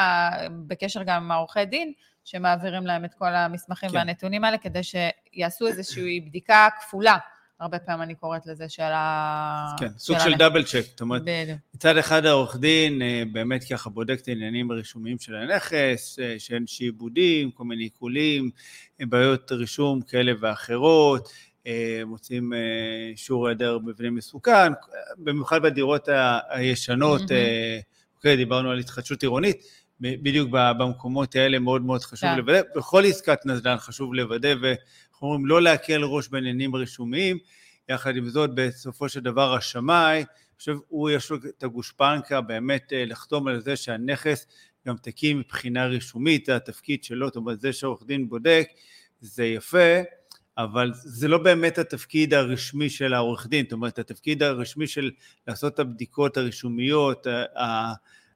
בקשר 0.67 1.03
גם 1.03 1.23
עם 1.23 1.31
העורכי 1.31 1.65
דין, 1.65 1.93
שמעבירים 2.25 2.87
להם 2.87 3.05
את 3.05 3.13
כל 3.13 3.35
המסמכים 3.35 3.89
כן. 3.89 3.95
והנתונים 3.95 4.43
האלה, 4.43 4.57
כדי 4.57 4.81
שיעשו 4.83 5.67
איזושהי 5.67 6.19
בדיקה 6.19 6.67
כפולה. 6.79 7.17
הרבה 7.59 7.79
פעמים 7.79 8.01
אני 8.01 8.15
קוראת 8.15 8.45
לזה 8.45 8.69
של 8.69 8.83
ה... 8.83 9.75
כן, 9.79 9.87
סוג 9.97 10.17
של 10.19 10.33
דאבל 10.33 10.63
צ'ק. 10.63 10.83
זאת 10.85 11.01
אומרת, 11.01 11.21
מצד 11.75 11.97
אחד 11.97 12.25
העורך 12.25 12.57
דין 12.57 13.01
אה, 13.01 13.23
באמת 13.31 13.63
ככה 13.71 13.89
בודק 13.89 14.19
את 14.21 14.27
העניינים 14.27 14.71
הרישומיים 14.71 15.19
של 15.19 15.35
הנכס, 15.35 16.19
אה, 16.19 16.35
שאין 16.39 16.67
שעבודים, 16.67 17.51
כל 17.51 17.63
מיני 17.63 17.83
עיקולים, 17.83 18.49
אה, 19.01 19.05
בעיות 19.05 19.51
רישום 19.51 20.01
כאלה 20.01 20.31
ואחרות, 20.39 21.29
מוצאים 22.05 22.53
אישור 23.11 23.47
היעדר 23.47 23.79
מבנה 23.79 24.09
מסוכן, 24.09 24.71
במיוחד 25.17 25.61
בדירות 25.61 26.09
הישנות, 26.49 27.21
אוקיי, 28.15 28.35
דיברנו 28.35 28.71
על 28.71 28.79
התחדשות 28.79 29.21
עירונית, 29.21 29.63
בדיוק 30.01 30.49
במקומות 30.51 31.35
האלה 31.35 31.59
מאוד 31.59 31.81
מאוד 31.81 32.01
חשוב 32.01 32.29
כן. 32.29 32.37
לוודא. 32.37 32.61
בכל 32.75 33.05
עסקת 33.05 33.45
נדל"ן 33.45 33.77
חשוב 33.77 34.13
לוודא, 34.13 34.53
ואנחנו 35.15 35.27
אומרים 35.27 35.45
לא 35.45 35.61
להקל 35.61 36.03
ראש 36.03 36.27
בעניינים 36.27 36.75
רשומיים. 36.75 37.37
יחד 37.89 38.15
עם 38.15 38.29
זאת, 38.29 38.49
בסופו 38.55 39.09
של 39.09 39.19
דבר 39.19 39.53
השמאי, 39.53 40.17
אני 40.17 40.25
חושב, 40.57 40.77
הוא 40.87 41.09
יש 41.09 41.29
לו 41.29 41.37
את 41.37 41.63
הגושפנקה 41.63 42.41
באמת 42.41 42.93
אה, 42.93 43.05
לחתום 43.05 43.47
על 43.47 43.61
זה 43.61 43.75
שהנכס 43.75 44.47
גם 44.87 44.95
תקין 45.01 45.37
מבחינה 45.37 45.85
רישומית, 45.85 46.45
זה 46.45 46.55
התפקיד 46.55 47.03
שלו, 47.03 47.27
זאת 47.27 47.35
אומרת, 47.35 47.61
זה 47.61 47.73
שעורך 47.73 48.03
דין 48.05 48.29
בודק, 48.29 48.67
זה 49.21 49.45
יפה, 49.45 50.01
אבל 50.57 50.91
זה 50.93 51.27
לא 51.27 51.37
באמת 51.37 51.77
התפקיד 51.77 52.33
הרשמי 52.33 52.89
של 52.89 53.13
העורך 53.13 53.47
דין, 53.47 53.65
זאת 53.65 53.73
אומרת, 53.73 53.99
התפקיד 53.99 54.43
הרשמי 54.43 54.87
של 54.87 55.11
לעשות 55.47 55.73
את 55.73 55.79
הבדיקות 55.79 56.37
הרישומיות 56.37 57.27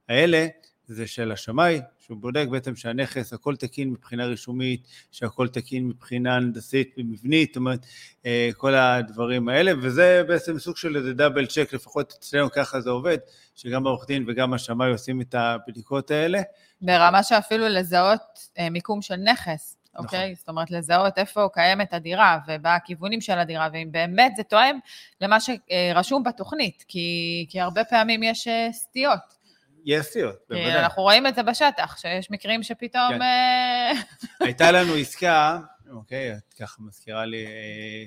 האלה, 0.10 0.48
זה 0.90 1.08
של 1.08 1.32
השמאי, 1.32 1.82
שהוא 2.00 2.18
בודק 2.18 2.46
בעצם 2.52 2.76
שהנכס 2.76 3.34
הכל 3.34 3.56
תקין 3.56 3.90
מבחינה 3.90 4.26
רישומית, 4.26 4.88
שהכל 5.12 5.48
תקין 5.48 5.88
מבחינה 5.88 6.36
הנדסית 6.36 6.96
ומבנית, 6.98 7.50
זאת 7.50 7.58
אומרת, 7.58 7.86
אה, 8.26 8.50
כל 8.58 8.76
הדברים 8.76 9.50
האלה, 9.50 9.72
וזה 9.82 10.24
בעצם 10.28 10.60
סוג 10.60 10.78
של 10.78 10.98
איזה 10.98 11.14
דאבל 11.14 11.46
צ'ק, 11.46 11.74
לפחות 11.74 12.14
אצלנו 12.20 12.52
ככה 12.52 12.82
זה 12.82 12.90
עובד, 12.90 13.18
שגם 13.56 13.88
העורך 13.88 14.08
דין 14.08 14.26
וגם 14.28 14.54
השמאי 14.54 14.92
עושים 14.92 15.22
את 15.22 15.36
הבדיקות 15.36 16.12
האלה. 16.12 16.42
ברמה 16.82 17.24
שאפילו 17.24 17.68
לזהות 17.68 18.50
אה, 18.60 18.70
מיקום 18.70 19.02
של 19.02 19.16
נכס. 19.16 19.76
נכון. 19.94 20.06
אוקיי? 20.06 20.36
זאת 20.36 20.50
אומרת, 20.50 20.72
לזהות 20.72 21.18
איפה 21.18 21.48
קיימת 21.54 21.94
הדירה 21.94 22.40
ובכיוונים 22.48 23.22
של 23.22 23.40
הדירה, 23.40 23.68
ואם 23.74 23.88
באמת 23.92 24.36
זה 24.36 24.44
תואם 24.44 24.78
למה 25.22 25.38
שרשום 25.40 26.24
בתוכנית, 26.24 26.84
כי, 26.88 27.46
כי 27.50 27.60
הרבה 27.60 27.84
פעמים 27.84 28.24
יש 28.24 28.48
אה, 28.48 28.68
סטיות. 28.72 29.39
יש 29.86 30.06
סטיות, 30.06 30.36
בוודאי. 30.50 30.80
אנחנו 30.80 31.04
רואים 31.04 31.28
את 31.28 31.36
זה 31.36 31.44
בשטח, 31.44 31.98
שיש 31.98 32.32
מקרים 32.32 32.64
שפתאום... 32.64 33.10
כן. 33.10 33.22
אה, 33.22 33.92
הייתה 34.46 34.72
לנו 34.72 34.94
עסקה, 34.94 35.60
אוקיי, 35.92 36.34
את 36.34 36.54
ככה 36.60 36.82
מזכירה 36.82 37.26
לי, 37.26 37.46
אה, 37.46 38.06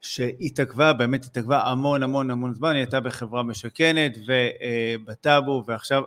שהתעכבה, 0.00 0.92
באמת 0.92 1.24
התעכבה 1.24 1.62
המון 1.62 2.02
המון 2.02 2.30
המון 2.30 2.54
זמן, 2.54 2.70
היא 2.70 2.78
הייתה 2.78 3.00
בחברה 3.00 3.42
משכנת 3.42 4.12
ובטאבו, 4.26 5.64
ועכשיו, 5.66 6.02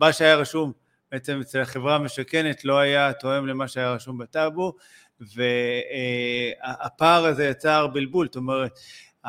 מה 0.00 0.12
שהיה 0.12 0.36
רשום 0.36 0.72
בעצם 1.12 1.40
אצל 1.40 1.60
החברה 1.60 1.94
המשכנת 1.94 2.64
לא 2.64 2.78
היה 2.78 3.12
תואם 3.12 3.46
למה 3.46 3.68
שהיה 3.68 3.90
רשום 3.90 4.18
בטאבו, 4.18 4.72
והפער 5.20 7.24
הזה 7.24 7.46
יצר 7.46 7.86
בלבול, 7.86 8.26
זאת 8.26 8.36
אומרת, 8.36 8.78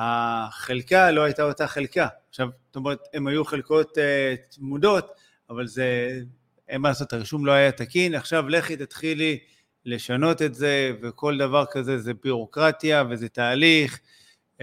החלקה 0.02 1.12
לא 1.12 1.24
הייתה 1.24 1.44
אותה 1.44 1.68
חלקה. 1.68 2.08
עכשיו, 2.30 2.50
זאת 2.68 2.76
אומרת, 2.76 3.00
הן 3.14 3.28
היו 3.28 3.46
חלקות 3.46 3.98
uh, 3.98 4.02
צמודות, 4.50 5.12
אבל 5.50 5.68
זה, 5.68 6.20
אין 6.68 6.82
מה 6.82 6.90
לעשות, 6.90 7.14
הרישום 7.14 7.46
לא 7.46 7.52
היה 7.52 7.72
תקין, 7.72 8.16
עכשיו 8.16 8.50
לכי 8.50 8.78
תתחילי 8.78 9.40
לשנות 9.86 10.42
את 10.42 10.56
זה, 10.56 10.92
וכל 11.02 11.38
דבר 11.38 11.66
כזה 11.72 11.98
זה 11.98 12.12
ביורוקרטיה 12.24 13.04
וזה 13.10 13.30
תהליך. 13.30 14.00
Uh, 14.58 14.62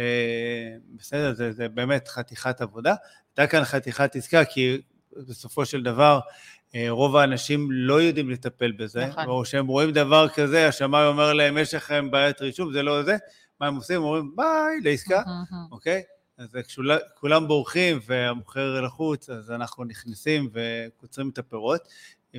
בסדר, 0.95 1.35
זה, 1.35 1.53
זה 1.53 1.69
באמת 1.69 2.09
חתיכת 2.09 2.61
עבודה. 2.61 2.95
הייתה 3.37 3.53
כאן 3.53 3.65
חתיכת 3.65 4.17
עסקה, 4.17 4.45
כי 4.45 4.81
בסופו 5.29 5.67
של 5.67 5.83
דבר, 5.83 6.21
uh, 6.71 6.75
רוב 6.89 7.17
האנשים 7.17 7.69
לא 7.71 8.03
יודעים 8.03 8.31
לטפל 8.31 8.73
בזה, 8.73 9.07
נכון. 9.07 9.25
או 9.25 9.45
שהם 9.45 9.67
רואים 9.67 9.91
דבר 9.91 10.29
כזה, 10.29 10.69
השמאי 10.69 11.07
אומר 11.07 11.33
להם, 11.33 11.59
יש 11.59 11.75
לכם 11.75 12.11
בעיית 12.11 12.41
רישום, 12.41 12.73
זה 12.73 12.83
לא 12.83 13.03
זה, 13.03 13.17
מה 13.61 13.67
הם 13.67 13.77
עושים? 13.77 14.03
אומרים 14.03 14.33
ביי 14.37 14.81
לעסקה, 14.91 15.23
אוקיי? 15.73 16.03
אז 16.39 16.57
כשכולם 16.67 17.49
בורחים 17.49 17.99
והמוכר 18.07 18.81
לחוץ, 18.81 19.31
אז 19.31 19.51
אנחנו 19.51 19.85
נכנסים 19.85 20.49
וקוצרים 20.53 21.29
את 21.29 21.39
הפירות. 21.39 21.89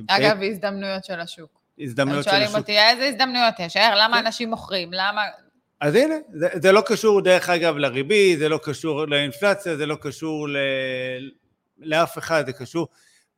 אגב. 0.08 0.42
הזדמנויות 0.42 1.04
של 1.04 1.20
השוק. 1.20 1.60
הזדמנויות 1.78 2.24
של 2.24 2.30
השוק. 2.30 2.40
שואלים 2.40 2.56
אותי, 2.56 2.78
איזה 2.78 3.04
הזדמנויות 3.04 3.54
יש? 3.58 3.76
למה 3.76 4.20
כן. 4.20 4.26
אנשים 4.26 4.50
מוכרים? 4.50 4.92
למה... 4.92 5.22
אז 5.80 5.94
הנה, 5.94 6.14
זה, 6.32 6.48
זה 6.62 6.72
לא 6.72 6.82
קשור 6.86 7.20
דרך 7.20 7.48
אגב 7.48 7.76
לריבית, 7.76 8.38
זה 8.38 8.48
לא 8.48 8.60
קשור 8.62 9.04
לאינפלציה, 9.04 9.76
זה 9.76 9.86
לא 9.86 9.96
קשור 10.00 10.48
ל... 10.48 10.56
לאף 11.78 12.18
אחד, 12.18 12.46
זה 12.46 12.52
קשור 12.52 12.88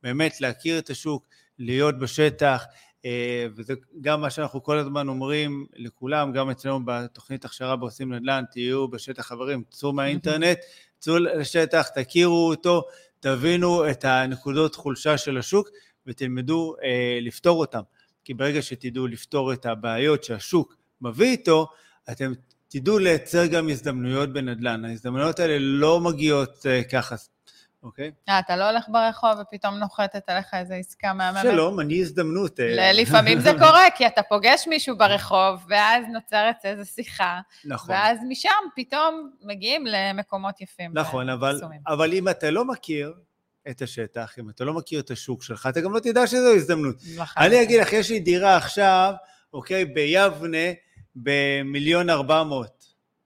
באמת 0.03 0.41
להכיר 0.41 0.79
את 0.79 0.89
השוק, 0.89 1.25
להיות 1.59 1.99
בשטח, 1.99 2.65
וזה 3.55 3.73
גם 4.01 4.21
מה 4.21 4.29
שאנחנו 4.29 4.63
כל 4.63 4.77
הזמן 4.77 5.07
אומרים 5.07 5.65
לכולם, 5.75 6.31
גם 6.31 6.49
אצלנו 6.49 6.79
בתוכנית 6.85 7.45
הכשרה 7.45 7.75
בעושים 7.75 8.13
נדל"ן, 8.13 8.43
תהיו 8.51 8.87
בשטח 8.87 9.27
חברים, 9.27 9.63
צאו 9.69 9.93
מהאינטרנט, 9.93 10.57
צאו 10.99 11.17
לשטח, 11.17 11.87
תכירו 11.87 12.49
אותו, 12.49 12.83
תבינו 13.19 13.89
את 13.89 14.05
הנקודות 14.05 14.75
חולשה 14.75 15.17
של 15.17 15.37
השוק 15.37 15.69
ותלמדו 16.07 16.75
אה, 16.83 17.19
לפתור 17.21 17.59
אותם. 17.59 17.81
כי 18.23 18.33
ברגע 18.33 18.61
שתדעו 18.61 19.07
לפתור 19.07 19.53
את 19.53 19.65
הבעיות 19.65 20.23
שהשוק 20.23 20.75
מביא 21.01 21.31
איתו, 21.31 21.67
אתם 22.11 22.33
תדעו 22.67 22.99
לייצר 22.99 23.45
גם 23.45 23.69
הזדמנויות 23.69 24.33
בנדל"ן. 24.33 24.85
ההזדמנויות 24.85 25.39
האלה 25.39 25.57
לא 25.59 25.99
מגיעות 25.99 26.65
אה, 26.65 26.83
ככה 26.83 27.15
אוקיי? 27.83 28.11
אה, 28.29 28.39
אתה 28.39 28.55
לא 28.55 28.69
הולך 28.69 28.85
ברחוב 28.89 29.31
ופתאום 29.41 29.75
נוחתת 29.75 30.29
עליך 30.29 30.53
איזו 30.53 30.73
עסקה 30.73 31.13
מהממת? 31.13 31.41
שלום, 31.41 31.79
אני 31.79 32.01
הזדמנות. 32.01 32.59
אה. 32.59 32.91
לפעמים 32.93 33.39
זה 33.39 33.51
קורה, 33.59 33.85
כי 33.95 34.07
אתה 34.07 34.23
פוגש 34.23 34.67
מישהו 34.67 34.97
ברחוב, 34.97 35.65
ואז 35.67 36.05
נוצרת 36.13 36.55
איזו 36.63 36.91
שיחה. 36.91 37.39
נכון. 37.65 37.95
ואז 37.95 38.19
משם 38.27 38.49
פתאום 38.75 39.31
מגיעים 39.41 39.85
למקומות 39.87 40.61
יפים. 40.61 40.91
נכון, 40.93 41.29
אבל, 41.29 41.61
אבל 41.87 42.13
אם 42.13 42.29
אתה 42.29 42.51
לא 42.51 42.65
מכיר 42.65 43.13
את 43.69 43.81
השטח, 43.81 44.35
אם 44.39 44.49
אתה 44.49 44.63
לא 44.63 44.73
מכיר 44.73 44.99
את 44.99 45.11
השוק 45.11 45.43
שלך, 45.43 45.67
אתה 45.69 45.81
גם 45.81 45.93
לא 45.93 45.99
תדע 45.99 46.27
שזו 46.27 46.53
הזדמנות. 46.55 46.95
נכון. 47.17 47.43
אני 47.43 47.61
אגיד 47.61 47.81
לך, 47.81 47.93
יש 47.93 48.09
לי 48.09 48.19
דירה 48.19 48.57
עכשיו, 48.57 49.13
אוקיי, 49.53 49.85
ביבנה, 49.85 50.57
במיליון 51.15 52.09
ארבע 52.09 52.43
מאות. 52.43 52.85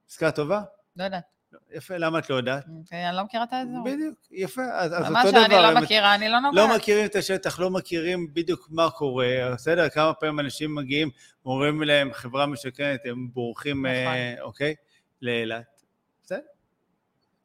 עסקה 0.09 0.31
טובה? 0.31 0.61
לא 0.95 1.03
יודעת. 1.03 1.34
יפה, 1.75 1.97
למה 1.97 2.19
את 2.19 2.29
לא 2.29 2.35
יודעת? 2.35 2.65
אוקיי, 2.79 3.09
אני 3.09 3.17
לא 3.17 3.23
מכירה 3.23 3.43
את 3.43 3.53
האזור. 3.53 3.83
בדיוק, 3.85 4.15
יפה, 4.31 4.61
אז, 4.73 4.91
אז 4.91 4.99
אותו 4.99 5.09
דבר. 5.09 5.11
מה 5.11 5.31
שאני 5.31 5.75
לא 5.75 5.81
מכירה, 5.81 6.15
אני 6.15 6.29
לא 6.29 6.39
נוגעת. 6.39 6.69
לא 6.69 6.75
מכירים 6.75 7.05
את 7.05 7.15
השטח, 7.15 7.59
לא 7.59 7.69
מכירים 7.69 8.33
בדיוק 8.33 8.67
מה 8.71 8.89
קורה, 8.89 9.27
בסדר? 9.53 9.89
כמה 9.89 10.13
פעמים 10.13 10.39
אנשים 10.39 10.75
מגיעים, 10.75 11.09
אומרים 11.45 11.83
להם, 11.83 12.13
חברה 12.13 12.45
משכנת, 12.45 12.99
הם 13.05 13.27
בורחים, 13.33 13.85
נכון. 13.85 14.13
אה, 14.13 14.35
אוקיי? 14.41 14.75
לאילת. 15.21 15.83
בסדר? 16.23 16.39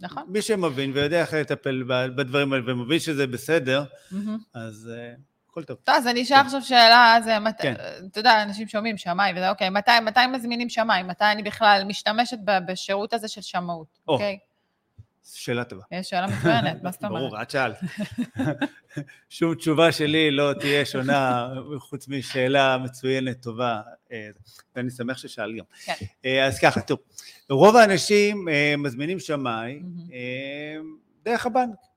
נכון. 0.01 0.23
מי 0.29 0.43
שמבין 0.43 0.93
ויודע 0.95 1.21
איך 1.21 1.35
לטפל 1.35 1.85
בדברים 1.87 2.53
האלה 2.53 2.73
ומבין 2.73 2.99
שזה 2.99 3.27
בסדר, 3.27 3.85
אז... 4.55 4.91
אה, 5.51 5.63
הכל 5.63 5.65
טוב. 5.65 5.77
טוב, 5.85 5.95
אז 5.95 6.07
אני 6.07 6.23
אשאל 6.23 6.37
כן. 6.37 6.45
עכשיו 6.45 6.63
שאלה, 6.63 7.17
זה, 7.25 7.37
כן. 7.59 7.75
אתה 8.11 8.21
יודע, 8.21 8.43
אנשים 8.43 8.69
שומעים 8.69 8.97
שמאי, 8.97 9.33
וזה 9.37 9.51
אוקיי, 9.51 9.71
מתי, 9.71 9.91
מתי 10.03 10.27
מזמינים 10.33 10.69
שמאי? 10.69 11.03
מתי 11.03 11.25
אני 11.25 11.43
בכלל 11.43 11.83
משתמשת 11.87 12.39
בשירות 12.45 13.13
הזה 13.13 13.29
של 13.29 13.41
שמאות, 13.41 13.99
אוקיי? 14.09 14.39
שאלה 15.35 15.65
טובה. 15.65 15.83
יש 15.93 16.09
שאלה 16.09 16.27
מצוינת, 16.27 16.83
מה 16.83 16.91
זאת 16.91 17.05
אומרת? 17.05 17.23
ברור, 17.23 17.43
את 17.43 17.51
שאלת. 17.51 17.81
שום 19.29 19.55
תשובה 19.55 19.93
שלי 19.93 20.31
לא 20.31 20.53
תהיה 20.61 20.85
שונה, 20.85 21.49
חוץ 21.79 22.09
משאלה 22.09 22.79
מצוינת, 22.79 23.43
טובה, 23.43 23.81
אה, 24.13 24.29
ואני 24.77 24.91
שמח 24.91 25.19
ששאל 25.19 25.59
גם. 25.59 25.65
כן. 25.85 25.95
אה, 26.25 26.47
אז 26.47 26.59
ככה, 26.61 26.81
טוב, 26.81 26.99
רוב 27.51 27.77
האנשים 27.77 28.49
אה, 28.49 28.75
מזמינים 28.79 29.21
שמאי 29.21 29.83
דרך 31.25 31.47
הבנק. 31.47 31.90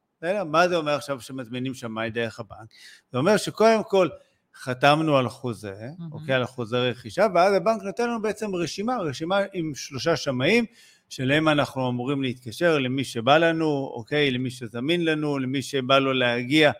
מה 0.46 0.68
זה 0.68 0.76
אומר 0.76 0.92
עכשיו 0.92 1.22
שמזמינים 1.22 1.74
שמאי 1.74 2.10
דרך 2.10 2.40
הבנק? 2.40 2.70
זה 3.12 3.18
אומר 3.18 3.38
שקודם 3.38 3.84
כל 3.84 4.10
חתמנו 4.56 5.18
על 5.18 5.30
חוזה, 5.30 5.90
מהמם. 6.00 6.14
אוקיי, 6.14 6.36
על 6.36 6.44
החוזה 6.44 6.90
רכישה, 6.90 7.28
ואז 7.36 7.54
הבנק 7.54 7.84
נותן 7.84 8.10
לנו 8.10 8.22
בעצם 8.22 8.56
רשימה, 8.56 8.98
רשימה 8.98 9.40
עם 9.54 9.76
שלושה 9.76 10.16
שמאים, 10.16 10.66
שלהם 11.10 11.50
אנחנו 11.50 11.90
אמורים 11.90 12.22
להתקשר 12.24 12.80
למי 12.80 13.04
שבא 13.04 13.38
לנו, 13.38 13.92
אוקיי, 13.96 14.32
למי 14.32 14.52
שזמין 14.52 15.06
לנו, 15.06 15.40
למי 15.40 15.62
שבא 15.62 16.00
לו 16.00 16.14
להגיע 16.14 16.72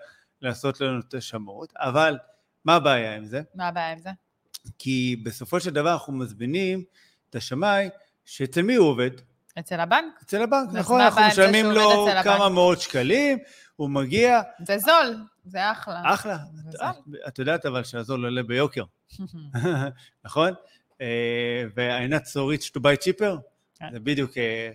לעשות 0.42 0.82
לנו 0.82 1.00
את 1.00 1.14
השמאות, 1.14 1.74
אבל 1.76 2.18
מה 2.66 2.76
הבעיה 2.76 3.16
עם 3.16 3.26
זה? 3.26 3.42
מה 3.56 3.68
הבעיה 3.68 3.92
עם 3.92 4.00
זה? 4.00 4.10
כי 4.80 5.22
בסופו 5.24 5.60
של 5.60 5.70
דבר 5.70 5.94
אנחנו 5.94 6.14
מזמינים 6.14 6.84
את 7.30 7.36
השמאי, 7.36 7.90
שאצל 8.26 8.62
מי 8.62 8.76
הוא 8.76 8.88
עובד? 8.88 9.12
אצל 9.60 9.80
הבנק? 9.80 10.14
אצל 10.24 10.42
הבנק, 10.42 10.70
נכון? 10.74 11.02
אנחנו 11.02 11.22
משלמים 11.28 11.66
לו 11.72 12.08
כמה? 12.24 12.50
מאות 12.50 12.82
שקלים, 12.82 13.38
הוא 13.76 13.90
מגיע, 13.90 14.42
זה 14.66 14.78
זול, 14.78 15.16
זה 15.46 15.72
אחלה. 15.72 16.02
אחלה. 16.14 16.38
זה 16.70 16.78
את- 16.90 16.96
את 17.28 17.40
יודעת 17.40 17.66
אבל 17.66 17.84
שהזול 17.84 18.26
עולה 18.26 18.44
ביוקר, 18.44 18.84
נכון? 20.26 20.54
אה, 21.02 21.64
so 22.24 22.38
rich 22.58 22.66
to 22.78 22.80
buy 22.80 23.04
cheaper, 23.06 23.38
כן. 23.76 23.90
זה 23.92 24.00
בדיוק 24.00 24.38
אה, 24.38 24.70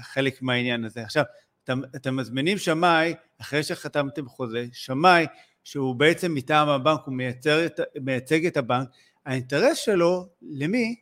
חלק 0.00 0.42
מהעניין 0.42 0.84
הזה. 0.84 1.02
עכשיו, 1.02 1.24
אתם, 1.64 1.80
אתם 1.96 2.16
מזמינים 2.16 2.58
שמאי, 2.58 3.14
אחרי 3.40 3.62
שחתמתם 3.62 4.28
חוזה, 4.28 4.66
שמאי 4.72 5.26
שהוא 5.64 5.94
בעצם 5.94 6.34
מטעם 6.34 6.68
הבנק, 6.68 7.00
הוא 7.04 7.14
מייצר 7.14 7.66
את, 7.66 7.80
מייצג 8.00 8.46
את 8.46 8.56
הבנק, 8.56 8.88
האינטרס 9.26 9.78
שלו, 9.78 10.28
למי? 10.42 10.96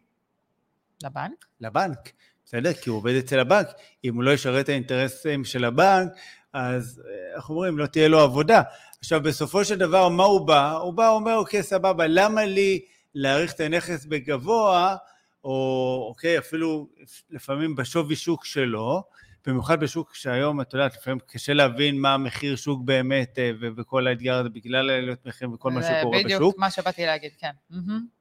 לבנק? 1.03 1.45
לבנק, 1.61 2.13
בסדר? 2.47 2.73
כי 2.73 2.91
הוא 2.91 2.99
עובד 2.99 3.15
אצל 3.15 3.39
הבנק. 3.39 3.67
אם 4.05 4.15
הוא 4.15 4.23
לא 4.23 4.31
ישרת 4.31 4.65
את 4.65 4.69
האינטרסים 4.69 5.45
של 5.45 5.65
הבנק, 5.65 6.13
אז 6.53 7.03
אה, 7.07 7.37
איך 7.37 7.51
אומרים, 7.51 7.79
לא 7.79 7.87
תהיה 7.87 8.09
לו 8.09 8.21
עבודה. 8.21 8.63
עכשיו, 8.99 9.23
בסופו 9.23 9.65
של 9.65 9.79
דבר, 9.79 10.09
מה 10.09 10.25
הוא 10.25 10.47
בא? 10.47 10.73
הוא 10.73 10.95
בא, 10.95 11.09
אומר, 11.09 11.37
אוקיי, 11.37 11.63
סבבה, 11.63 12.07
למה 12.07 12.45
לי 12.45 12.85
להעריך 13.15 13.53
את 13.53 13.61
הנכס 13.61 14.05
בגבוה, 14.05 14.97
או 15.45 16.07
אוקיי, 16.09 16.39
אפילו 16.39 16.89
לפעמים 17.31 17.77
בשווי 17.77 18.17
שוק 18.17 18.45
שלו, 18.45 19.03
במיוחד 19.47 19.81
בשוק 19.81 20.15
שהיום, 20.15 20.61
את 20.61 20.75
יודעת, 20.75 20.97
לפעמים 20.97 21.19
קשה 21.27 21.53
להבין 21.55 22.01
מה 22.01 22.15
המחיר 22.15 22.57
שוק 22.57 22.81
באמת, 22.85 23.39
אה, 23.39 23.51
וכל 23.77 24.07
האתגר 24.07 24.35
הזה 24.35 24.49
בגלל 24.49 24.91
עליות 24.91 25.27
מחירים 25.27 25.55
וכל 25.55 25.71
מה 25.71 25.83
זה 25.83 25.89
שקורה 26.01 26.19
בשוק. 26.19 26.25
בדיוק 26.25 26.59
מה 26.59 26.71
שבאתי 26.71 27.07
להגיד, 27.07 27.31
כן. 27.39 27.51
מהמם. 27.71 28.16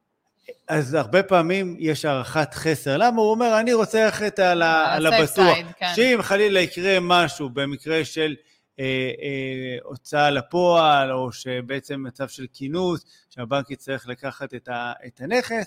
אז 0.67 0.93
הרבה 0.93 1.23
פעמים 1.23 1.75
יש 1.79 2.05
הערכת 2.05 2.53
חסר. 2.53 2.97
למה? 2.97 3.21
הוא 3.21 3.31
אומר, 3.31 3.59
אני 3.59 3.73
רוצה 3.73 4.05
ללכת 4.05 4.39
על, 4.39 4.61
ה- 4.61 4.93
על 4.95 5.05
הבטוח. 5.05 5.57
side, 5.57 5.73
כן. 5.79 5.91
שאם 5.95 6.19
חלילה 6.21 6.59
יקרה 6.59 6.97
משהו 7.01 7.49
במקרה 7.49 8.05
של 8.05 8.35
אה, 8.79 8.85
אה, 9.21 9.77
הוצאה 9.83 10.31
לפועל, 10.31 11.11
או 11.11 11.31
שבעצם 11.31 12.03
מצב 12.03 12.27
של 12.27 12.45
כינוס, 12.53 13.05
שהבנק 13.29 13.71
יצטרך 13.71 14.07
לקחת 14.07 14.53
את, 14.53 14.67
ה- 14.67 14.93
את 15.07 15.21
הנכס, 15.21 15.65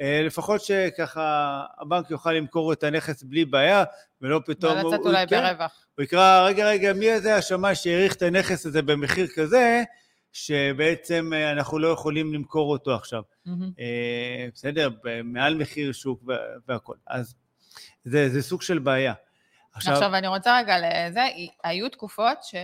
אה, 0.00 0.22
לפחות 0.26 0.60
שככה 0.60 1.60
הבנק 1.80 2.10
יוכל 2.10 2.32
למכור 2.32 2.72
את 2.72 2.84
הנכס 2.84 3.22
בלי 3.22 3.44
בעיה, 3.44 3.84
ולא 4.22 4.40
פתאום... 4.46 4.72
ולצאת 4.72 5.00
אולי 5.06 5.26
כן, 5.26 5.40
ברווח. 5.54 5.72
הוא 5.96 6.02
יקרא, 6.02 6.46
רגע, 6.46 6.66
רגע, 6.68 6.92
מי 6.92 7.20
זה 7.20 7.36
השמאי 7.36 7.74
שהעריך 7.74 8.14
את 8.14 8.22
הנכס 8.22 8.66
הזה 8.66 8.82
במחיר 8.82 9.26
כזה, 9.34 9.82
שבעצם 10.44 11.30
אה, 11.34 11.52
אנחנו 11.52 11.78
לא 11.78 11.88
יכולים 11.88 12.34
למכור 12.34 12.72
אותו 12.72 12.94
עכשיו. 12.94 13.22
אה, 13.78 14.46
בסדר, 14.54 14.90
מעל 15.24 15.54
מחיר 15.54 15.92
שוק 15.92 16.22
וה- 16.26 16.36
והכל. 16.68 16.94
אז 17.06 17.34
זה, 18.04 18.28
זה 18.28 18.42
סוג 18.42 18.62
של 18.62 18.78
בעיה. 18.78 19.14
עכשיו, 19.72 19.94
עכשיו, 19.94 20.14
אני 20.14 20.26
רוצה 20.28 20.58
רגע 20.58 20.76
לזה, 20.78 21.20
היו 21.64 21.88
תקופות 21.88 22.38
ש, 22.42 22.54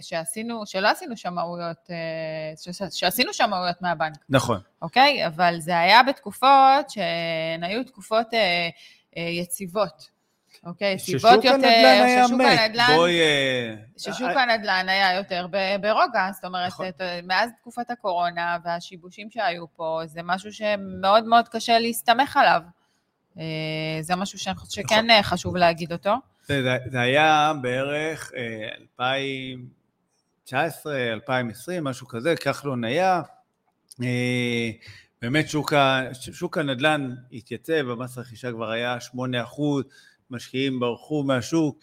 שעשינו, 0.00 0.66
שלא 0.66 0.88
עשינו 0.88 1.16
שמאויות, 1.16 1.76
אה, 1.90 2.72
ש, 2.72 2.82
שעשינו 2.98 3.32
שמאויות 3.32 3.82
מהבנק, 3.82 4.16
נכון, 4.28 4.60
אוקיי? 4.82 5.26
אבל 5.26 5.54
זה 5.58 5.78
היה 5.78 6.02
בתקופות 6.02 6.90
שהן 6.90 7.64
היו 7.64 7.84
תקופות 7.84 8.34
אה, 8.34 8.68
אה, 9.16 9.22
יציבות, 9.22 10.10
אוקיי? 10.66 10.98
ששוק 10.98 11.24
יותר, 11.34 11.48
הנדל"ן 11.54 11.64
היה 11.68 12.24
ששוק 12.26 12.38
מת. 12.40 12.58
הנדל"ן, 12.58 12.86
בואי... 12.96 13.20
אה, 13.20 13.74
ששוק 13.98 14.22
אה, 14.36 14.42
הנדל"ן 14.42 14.86
היה 14.88 15.14
יותר 15.16 15.46
ברוגע, 15.80 16.30
זאת 16.32 16.44
אומרת, 16.44 16.68
נכון. 16.68 16.86
מאז 17.24 17.50
תקופת 17.60 17.90
הקורונה 17.90 18.56
והשיבושים 18.64 19.30
שהיו 19.30 19.64
פה, 19.76 20.00
זה 20.06 20.20
משהו 20.24 20.52
שמאוד 20.52 21.24
מאוד 21.24 21.48
קשה 21.48 21.78
להסתמך 21.78 22.36
עליו. 22.36 22.62
אה, 23.38 23.44
זה 24.00 24.16
משהו 24.16 24.38
שאני 24.38 24.56
חושבת 24.56 24.72
שכן 24.86 24.94
נכון. 24.96 25.10
אה, 25.10 25.22
חשוב 25.22 25.56
להגיד 25.56 25.92
אותו. 25.92 26.14
זה, 26.46 26.62
זה- 26.90 27.00
היה 27.00 27.52
בערך 27.62 28.32
אה, 28.36 28.42
2019, 28.80 30.94
2020, 31.12 31.84
משהו 31.84 32.06
כזה, 32.08 32.36
כחלון 32.36 32.84
היה. 32.84 33.22
אה, 34.02 34.70
באמת 35.22 35.48
שוק, 35.48 35.72
ה, 35.72 36.00
שוק 36.12 36.58
הנדל"ן 36.58 37.10
התייצב, 37.32 37.90
המס 37.90 38.18
רכישה 38.18 38.50
כבר 38.52 38.70
היה 38.70 39.00
8 39.00 39.42
אחוז, 39.42 39.84
משקיעים 40.32 40.80
ברחו 40.80 41.22
מהשוק. 41.22 41.78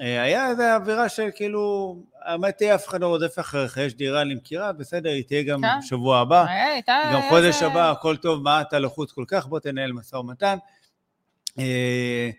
אה, 0.00 0.22
היה 0.22 0.50
איזו 0.50 0.62
אווירה 0.74 1.08
של 1.08 1.28
כאילו, 1.36 1.96
האמת 2.22 2.60
היא, 2.60 2.74
אף 2.74 2.88
אחד 2.88 3.00
לא 3.00 3.06
רודף 3.06 3.38
אחריך, 3.38 3.76
יש 3.76 3.94
דירה 3.94 4.24
למכירה, 4.24 4.72
בסדר, 4.72 5.10
היא 5.10 5.24
תהיה 5.24 5.42
גם 5.42 5.60
כן. 5.60 5.82
שבוע 5.82 6.18
הבא. 6.18 6.44
היה- 6.48 6.72
הייתה 6.72 7.00
גם 7.14 7.20
חודש 7.28 7.54
איזה- 7.54 7.66
הבא, 7.66 7.90
הכל 7.90 8.16
טוב, 8.16 8.42
מה 8.42 8.60
אתה 8.60 8.78
לחוץ 8.78 9.12
כל 9.12 9.24
כך, 9.28 9.46
בוא 9.46 9.58
תנהל 9.60 9.92
משא 9.92 10.16
ומתן. 10.16 10.56
אה, 11.58 12.30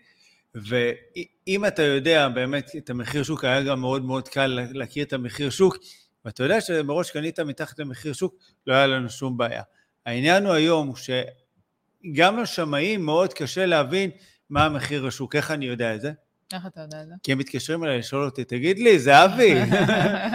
ואם 0.54 1.66
אתה 1.66 1.82
יודע 1.82 2.28
באמת 2.28 2.70
את 2.76 2.90
המחיר 2.90 3.22
שוק, 3.22 3.44
היה 3.44 3.62
גם 3.62 3.80
מאוד 3.80 4.04
מאוד 4.04 4.28
קל 4.28 4.58
להכיר 4.72 5.04
את 5.04 5.12
המחיר 5.12 5.50
שוק, 5.50 5.76
ואתה 6.24 6.42
יודע 6.42 6.60
שמראש 6.60 7.10
קנית 7.10 7.40
מתחת 7.40 7.78
למחיר 7.78 8.12
שוק, 8.12 8.34
לא 8.66 8.74
היה 8.74 8.86
לנו 8.86 9.10
שום 9.10 9.36
בעיה. 9.36 9.62
העניין 10.06 10.46
הוא 10.46 10.54
היום 10.54 10.92
שגם 10.96 12.42
לשמאים 12.42 13.04
מאוד 13.04 13.34
קשה 13.34 13.66
להבין 13.66 14.10
מה 14.50 14.64
המחיר 14.64 15.06
השוק, 15.06 15.36
איך 15.36 15.50
אני 15.50 15.64
יודע 15.64 15.94
את 15.94 16.00
זה? 16.00 16.12
איך 16.52 16.66
אתה 16.66 16.80
יודע 16.80 17.02
את 17.02 17.08
זה? 17.08 17.14
כי 17.22 17.32
הם 17.32 17.38
מתקשרים 17.38 17.84
אליי 17.84 17.98
לשאול 17.98 18.24
אותי, 18.24 18.44
תגיד 18.44 18.78
לי, 18.78 18.98
זהבי, 18.98 19.54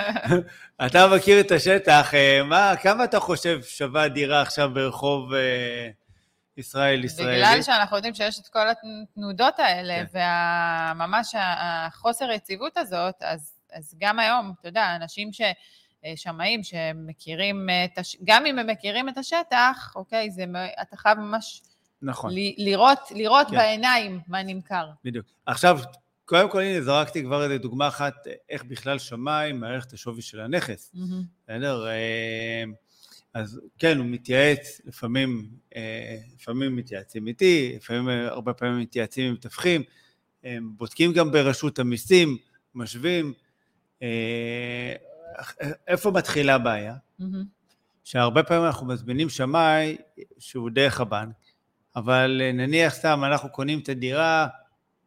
אתה 0.85 1.07
מכיר 1.15 1.39
את 1.39 1.51
השטח, 1.51 2.13
אה, 2.13 2.43
מה, 2.43 2.73
כמה 2.81 3.03
אתה 3.03 3.19
חושב 3.19 3.63
שווה 3.63 4.07
דירה 4.07 4.41
עכשיו 4.41 4.69
ברחוב 4.73 5.33
אה, 5.33 5.89
ישראל 6.57 7.03
ישראלי? 7.03 7.35
בגלל 7.35 7.61
שאנחנו 7.61 7.95
יודעים 7.95 8.13
שיש 8.13 8.39
את 8.39 8.47
כל 8.47 8.67
התנודות 8.69 9.59
האלה, 9.59 10.03
כן. 10.05 10.19
וממש 10.95 11.35
החוסר 11.37 12.31
יציבות 12.31 12.77
הזאת, 12.77 13.15
אז, 13.21 13.53
אז 13.73 13.95
גם 13.97 14.19
היום, 14.19 14.53
אתה 14.59 14.67
יודע, 14.67 14.95
אנשים 14.95 15.33
ש... 15.33 15.41
שמאים 16.15 16.63
שמכירים 16.63 17.69
את 17.85 17.97
הש... 17.97 18.17
גם 18.23 18.45
אם 18.45 18.59
הם 18.59 18.67
מכירים 18.67 19.09
את 19.09 19.17
השטח, 19.17 19.93
אוקיי, 19.95 20.31
זה, 20.31 20.45
אתה 20.81 20.97
חייב 20.97 21.17
ממש 21.17 21.61
נכון, 22.01 22.33
ל... 22.33 22.37
לראות, 22.57 22.99
לראות 23.11 23.47
כן. 23.47 23.55
בעיניים 23.55 24.19
מה 24.27 24.43
נמכר. 24.43 24.89
בדיוק. 25.03 25.25
עכשיו, 25.45 25.79
קודם 26.25 26.49
כל, 26.49 26.61
הנה, 26.61 26.81
זרקתי 26.81 27.23
כבר 27.23 27.43
איזה 27.43 27.57
דוגמה 27.57 27.87
אחת, 27.87 28.13
איך 28.49 28.63
בכלל 28.63 28.99
שמאי 28.99 29.51
מערכת 29.51 29.93
השווי 29.93 30.21
של 30.21 30.39
הנכס. 30.39 30.95
בסדר? 31.43 31.87
אה, 31.87 32.63
אז 33.33 33.59
כן, 33.79 33.97
הוא 33.97 34.05
מתייעץ, 34.05 34.81
לפעמים, 34.85 35.49
אה, 35.75 36.17
לפעמים 36.35 36.75
מתייעצים 36.75 37.27
איתי, 37.27 37.73
לפעמים, 37.75 38.09
אה, 38.09 38.27
הרבה 38.27 38.53
פעמים 38.53 38.79
מתייעצים 38.79 39.27
עם 39.27 39.33
מתווכים, 39.33 39.83
בודקים 40.63 41.13
גם 41.13 41.31
ברשות 41.31 41.79
המיסים, 41.79 42.37
משווים. 42.75 43.33
איפה 45.87 46.11
מתחילה 46.11 46.55
הבעיה? 46.55 46.95
מהמם. 47.19 47.45
שהרבה 48.03 48.43
פעמים 48.43 48.65
אנחנו 48.65 48.87
מזמינים 48.87 49.29
שמאי 49.29 49.97
שהוא 50.37 50.69
דרך 50.69 51.01
הבנק, 51.01 51.35
אבל 51.95 52.41
אה, 52.43 52.51
נניח 52.51 52.93
סתם 52.93 53.23
אנחנו 53.25 53.49
קונים 53.49 53.79
את 53.79 53.89
הדירה 53.89 54.47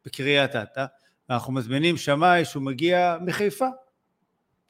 בקריית 0.05 0.57
אתא, 0.57 0.85
ואנחנו 1.29 1.53
מזמינים 1.53 1.97
שמאי 1.97 2.45
שהוא 2.45 2.63
מגיע 2.63 3.17
מחיפה. 3.21 3.67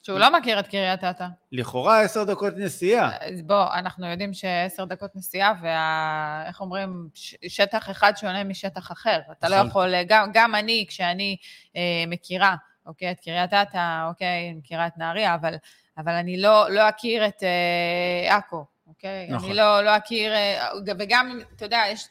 שהוא 0.03 0.19
לא 0.19 0.39
מכיר 0.39 0.59
את 0.59 0.67
קריית 0.67 1.03
אתא. 1.03 1.25
לכאורה 1.51 2.01
עשר 2.01 2.23
דקות 2.23 2.53
נסיעה. 2.57 3.11
אז 3.21 3.41
בוא, 3.41 3.73
אנחנו 3.73 4.07
יודעים 4.07 4.33
שעשר 4.33 4.85
דקות 4.85 5.15
נסיעה, 5.15 5.53
וה... 5.61 6.43
איך 6.47 6.61
אומרים, 6.61 7.09
שטח 7.47 7.89
אחד 7.89 8.13
שונה 8.17 8.43
משטח 8.43 8.91
אחר. 8.91 9.19
אתה 9.31 9.49
לא 9.49 9.55
נכון. 9.55 9.67
יכול, 9.67 10.03
גם, 10.07 10.29
גם 10.33 10.55
אני, 10.55 10.85
כשאני 10.87 11.37
אה, 11.75 12.03
מכירה, 12.07 12.55
אוקיי, 12.85 13.11
את 13.11 13.19
קריית 13.19 13.53
אתא, 13.53 14.07
אוקיי, 14.09 14.49
אני 14.49 14.57
מכירה 14.57 14.87
את 14.87 14.97
נהריה, 14.97 15.35
אבל, 15.35 15.55
אבל 15.97 16.13
אני 16.13 16.41
לא, 16.41 16.69
לא 16.69 16.89
אכיר 16.89 17.27
את 17.27 17.43
אה, 17.43 18.37
עכו, 18.37 18.65
אוקיי? 18.99 19.27
נכון. 19.29 19.49
אני 19.49 19.57
לא, 19.57 19.83
לא 19.83 19.97
אכיר, 19.97 20.33
אה, 20.33 20.69
וגם, 20.99 21.39
אתה 21.55 21.65
יודע, 21.65 21.83
יש... 21.91 22.07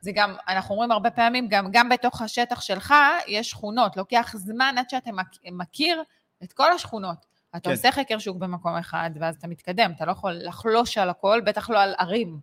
זה 0.00 0.10
גם, 0.14 0.34
אנחנו 0.48 0.74
אומרים 0.74 0.92
הרבה 0.92 1.10
פעמים, 1.10 1.48
גם, 1.48 1.68
גם 1.70 1.88
בתוך 1.88 2.22
השטח 2.22 2.60
שלך 2.60 2.94
יש 3.26 3.50
שכונות, 3.50 3.96
לוקח 3.96 4.34
זמן 4.36 4.74
עד 4.78 4.90
שאתה 4.90 5.12
מכ- 5.12 5.38
מכיר 5.52 6.02
את 6.42 6.52
כל 6.52 6.72
השכונות. 6.72 7.26
אתה 7.50 7.60
כן. 7.60 7.70
עושה 7.70 7.92
חקר 7.92 8.18
שוק 8.18 8.36
במקום 8.36 8.76
אחד, 8.76 9.10
ואז 9.20 9.36
אתה 9.36 9.46
מתקדם, 9.46 9.92
אתה 9.96 10.04
לא 10.04 10.12
יכול 10.12 10.32
לחלוש 10.32 10.98
על 10.98 11.10
הכל, 11.10 11.40
בטח 11.44 11.70
לא 11.70 11.80
על 11.80 11.94
ערים. 11.98 12.40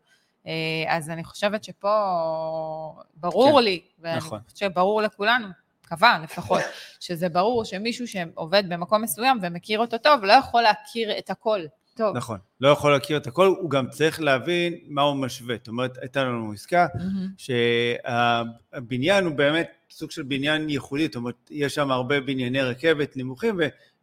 אה, 0.48 0.52
אז 0.88 1.10
אני 1.10 1.24
חושבת 1.24 1.64
שפה 1.64 1.96
ברור 3.16 3.60
כן, 3.60 3.64
לי, 3.66 3.82
ואני 4.00 4.18
נכון. 4.18 4.40
חושבת 4.40 4.58
שברור 4.58 5.02
לכולנו, 5.02 5.48
מקווה 5.86 6.20
לפחות, 6.24 6.62
שזה 7.00 7.30
ברור 7.30 7.66
שמישהו 7.66 8.08
שעובד 8.08 8.64
במקום 8.70 9.02
מסוים 9.02 9.40
ומכיר 9.42 9.80
אותו 9.80 9.98
טוב, 9.98 10.24
לא 10.24 10.34
יכול 10.34 10.62
להכיר 10.62 11.18
את 11.18 11.30
הכל. 11.30 11.62
טוב. 11.96 12.18
נכון, 12.18 12.38
לא 12.62 12.70
יכול 12.70 12.92
להכיר 12.92 13.18
את 13.18 13.28
הכל, 13.28 13.48
הוא 13.48 13.70
גם 13.70 13.90
צריך 13.90 14.22
להבין 14.22 14.80
מה 14.88 15.02
הוא 15.02 15.16
משווה. 15.16 15.56
זאת 15.56 15.68
אומרת, 15.68 15.98
הייתה 15.98 16.24
לנו 16.24 16.52
עסקה 16.52 16.88
Mm-hmm. 16.96 17.44
שהבניין 18.74 19.26
הוא 19.26 19.36
באמת 19.36 19.68
סוג 19.90 20.12
של 20.12 20.24
בניין 20.24 20.70
ייחודי, 20.70 21.06
זאת 21.06 21.16
אומרת, 21.16 21.36
יש 21.52 21.76
שם 21.76 21.92
הרבה 21.92 22.22
בנייני 22.22 22.62
רכבת 22.62 23.18
נמוכים, 23.18 23.60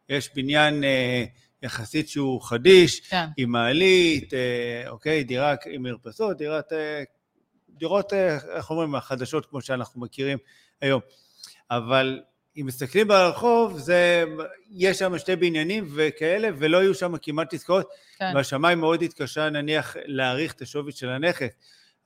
ויש 0.08 0.30
בניין 0.34 0.84
אה, 0.84 1.24
יחסית 1.62 2.08
שהוא 2.08 2.42
חדיש, 2.42 3.00
כן. 3.00 3.26
עם 3.36 3.50
מעלית, 3.50 4.34
אה, 4.34 4.88
אוקיי, 4.88 5.24
דירה 5.24 5.54
עם 5.70 5.82
מרפסות, 5.82 6.36
דירת, 6.36 6.72
אה, 6.72 7.02
דירות, 7.70 8.12
אה, 8.12 8.38
איך 8.56 8.70
אומרים, 8.70 8.94
החדשות 8.94 9.46
כמו 9.46 9.60
שאנחנו 9.60 10.00
מכירים 10.00 10.38
היום. 10.80 11.00
אבל 11.70 12.20
אם 12.56 12.66
מסתכלים 12.66 13.08
ברחוב, 13.08 13.78
זה, 13.78 14.24
יש 14.70 14.98
שם 14.98 15.18
שתי 15.18 15.36
בניינים 15.36 15.88
וכאלה, 15.94 16.48
ולא 16.58 16.78
היו 16.78 16.94
שם 16.94 17.14
כמעט 17.22 17.54
עסקאות, 17.54 17.88
כן. 18.18 18.32
והשמאי 18.34 18.74
מאוד 18.74 19.02
התקשה 19.02 19.50
נניח 19.50 19.96
להעריך 20.04 20.52
את 20.52 20.62
השווי 20.62 20.92
של 20.92 21.08
הנכס. 21.08 21.50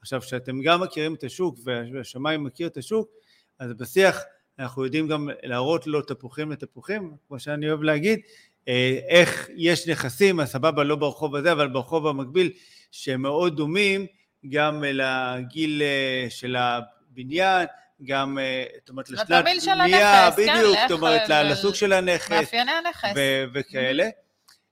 עכשיו, 0.00 0.20
כשאתם 0.20 0.62
גם 0.62 0.82
מכירים 0.82 1.14
את 1.14 1.24
השוק 1.24 1.58
והשמאי 1.64 2.36
מכיר 2.36 2.66
את 2.66 2.76
השוק, 2.76 3.10
אז 3.58 3.72
בשיח 3.72 4.22
אנחנו 4.58 4.84
יודעים 4.84 5.08
גם 5.08 5.28
להראות 5.42 5.86
לו 5.86 6.02
תפוחים 6.02 6.52
לתפוחים, 6.52 7.12
כמו 7.28 7.38
שאני 7.38 7.68
אוהב 7.68 7.82
להגיד, 7.82 8.20
אה, 8.68 8.98
איך 9.08 9.48
יש 9.56 9.88
נכסים, 9.88 10.40
אז 10.40 10.50
סבבה, 10.50 10.84
לא 10.84 10.96
ברחוב 10.96 11.36
הזה, 11.36 11.52
אבל 11.52 11.68
ברחוב 11.68 12.06
המקביל, 12.06 12.50
שהם 12.90 13.22
מאוד 13.22 13.56
דומים 13.56 14.06
גם 14.48 14.84
לגיל 14.86 15.82
אה, 15.82 16.26
של 16.30 16.56
הבניין, 16.56 17.66
גם, 18.04 18.38
אה, 18.38 18.64
זאת 18.80 18.88
אומרת, 18.88 19.10
לתמהיל 19.10 19.60
של 19.60 19.74
בנייה, 19.78 20.30
כן, 20.36 20.42
בדיוק, 20.42 20.78
זאת 20.88 20.98
אומרת, 20.98 21.28
ל- 21.28 21.52
לסוג 21.52 21.74
של 21.74 21.92
הנכס 21.92 22.30
מאפייני 22.30 22.72
הנכס. 22.72 23.12
וכאלה. 23.54 24.08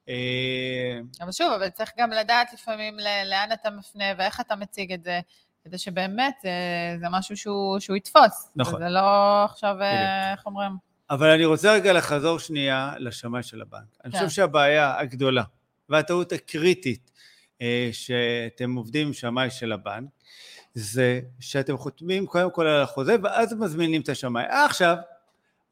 אה, 0.09 1.01
אבל 1.21 1.33
שוב, 1.33 1.53
אבל 1.53 1.69
צריך 1.69 1.93
גם 1.99 2.11
לדעת 2.11 2.53
לפעמים 2.53 2.97
לאן 3.27 3.53
אתה 3.53 3.71
מפנה 3.71 4.05
ואיך 4.19 4.41
אתה 4.41 4.57
מציג 4.57 4.93
את 4.93 5.03
זה, 5.03 5.21
כדי 5.65 5.79
שבאמת 5.79 6.35
זה, 6.43 6.51
זה 7.01 7.07
משהו 7.11 7.37
שהוא, 7.37 7.79
שהוא 7.79 7.97
יתפוס. 7.97 8.51
נכון. 8.57 8.81
זה 8.83 8.89
לא 8.89 9.45
עכשיו, 9.45 9.77
אה. 9.83 10.33
איך 10.33 10.47
אומרים? 10.47 10.73
אבל 11.11 11.31
אני 11.31 11.45
רוצה 11.45 11.73
רגע 11.73 11.93
לחזור 11.93 12.39
שנייה 12.39 12.95
לשמאי 12.99 13.43
של 13.43 13.63
הבנק. 13.63 13.83
אני 14.05 14.13
כן. 14.13 14.19
חושב 14.19 14.31
שהבעיה 14.31 14.99
הגדולה 14.99 15.43
והטעות 15.89 16.33
הקריטית 16.33 17.11
אה, 17.63 17.89
שאתם 17.93 18.75
עובדים 18.75 19.07
עם 19.07 19.13
שמאי 19.13 19.51
של 19.51 19.73
הבנק, 19.73 20.09
זה 20.75 21.21
שאתם 21.41 21.77
חותמים 21.77 22.27
קודם 22.27 22.51
כל 22.51 22.67
על 22.67 22.83
החוזה 22.83 23.17
ואז 23.23 23.53
מזמינים 23.53 24.01
את 24.01 24.09
השמאי. 24.09 24.45
עכשיו, 24.65 24.97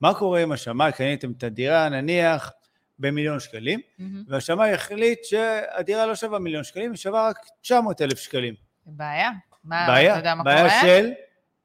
מה 0.01 0.15
קורה 0.15 0.43
עם 0.43 0.53
השמאי? 0.53 0.93
קניתם 0.93 1.33
את 1.33 1.43
הדירה 1.43 1.89
נניח 1.89 2.53
במיליון 2.99 3.41
שקלים, 3.41 3.81
מהמם. 3.99 4.25
והשמאי 4.29 4.73
החליט 4.73 5.25
שהדירה 5.25 6.07
לא 6.07 6.15
שווה 6.15 6.39
מיליון 6.39 6.65
שקלים, 6.65 6.91
היא 6.91 6.99
שווה 6.99 7.29
רק 7.29 7.39
900 7.61 8.03
אלף 8.03 8.19
שקלים. 8.19 8.55
בעיה. 8.87 9.31
מה, 9.65 9.85
אתה 9.85 9.93
בעיה, 9.93 10.17
יודע 10.17 10.35
מה 10.35 10.45
בעיה 10.45 10.69
קורה? 10.69 10.81
של, 10.81 11.11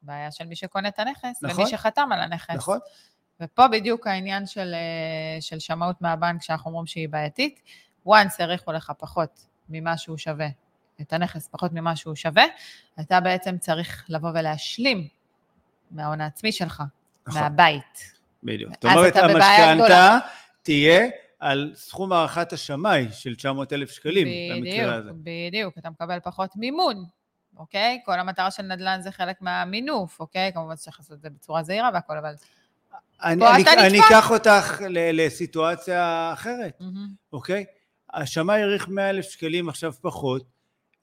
בעיה 0.02 0.32
של 0.32 0.46
מי 0.46 0.56
שקונה 0.56 0.88
את 0.88 1.00
הנכס, 1.00 1.44
נכון. 1.44 1.62
ומי 1.64 1.72
שחתם 1.72 2.10
על 2.12 2.20
הנכס. 2.20 2.56
נכון? 2.56 2.80
ופה 3.42 3.68
בדיוק 3.68 4.08
העניין 4.08 4.46
של, 4.46 4.74
אה, 4.74 5.42
של 5.42 5.60
שמאות 5.60 6.02
מהבנק, 6.02 6.44
שאנחנו 6.44 6.70
אומרים 6.70 6.86
שהיא 6.86 7.10
בעייתית. 7.10 7.62
once 8.08 8.36
העריכו 8.40 8.72
לך 8.72 8.92
פחות 8.98 9.46
ממה 9.70 9.98
שהוא 9.98 10.18
שווה, 10.18 10.48
את 11.02 11.14
הנכס 11.14 11.48
פחות 11.52 11.74
ממה 11.74 11.96
שהוא 11.96 12.16
שווה, 12.16 12.44
אתה 13.00 13.20
בעצם 13.20 13.58
צריך 13.58 14.06
לבוא 14.10 14.30
ולהשלים 14.30 15.08
מההון 15.92 16.22
העצמי 16.22 16.52
שלך, 16.52 16.84
נכון. 17.28 17.42
מהבית. 17.42 18.14
בדיוק. 18.44 18.74
זאת 18.74 18.86
אומרת, 18.86 19.16
המשכנתה. 19.16 20.18
תהיה 20.62 21.08
על 21.40 21.72
סכום 21.76 22.14
הערכת 22.14 22.54
השמאי 22.54 23.08
של 23.12 23.36
900 23.36 23.74
אלף 23.74 23.92
שקלים 23.92 24.28
במקרה 24.56 24.96
הזה. 24.96 25.10
בדיוק, 25.24 25.78
אתה 25.78 25.90
מקבל 25.90 26.20
פחות 26.24 26.56
מימון, 26.56 27.06
אוקיי? 27.58 28.00
כל 28.06 28.20
המטרה 28.20 28.52
של 28.52 28.64
נדל"ן 28.64 29.02
זה 29.02 29.12
חלק 29.12 29.42
מהמינוף, 29.42 30.20
אוקיי? 30.20 30.52
כמובן 30.54 30.76
שצריך 30.76 31.00
לעשות 31.00 31.14
את 31.14 31.22
זה 31.22 31.30
בצורה 31.30 31.64
זהירה 31.64 31.90
והכל, 31.94 32.18
אבל... 32.18 32.34
אני, 33.24 33.46
אני, 33.46 33.88
אני. 33.88 34.00
אקח 34.00 34.32
אותך 34.32 34.82
לסיטואציה 34.90 36.30
אחרת, 36.34 36.78
מהמם. 36.80 37.08
אוקיי? 37.34 37.66
השמאי 38.14 38.62
העריך 38.62 38.88
100 38.90 39.10
אלף 39.10 39.30
שקלים 39.30 39.70
עכשיו 39.70 39.94
פחות, 40.02 40.46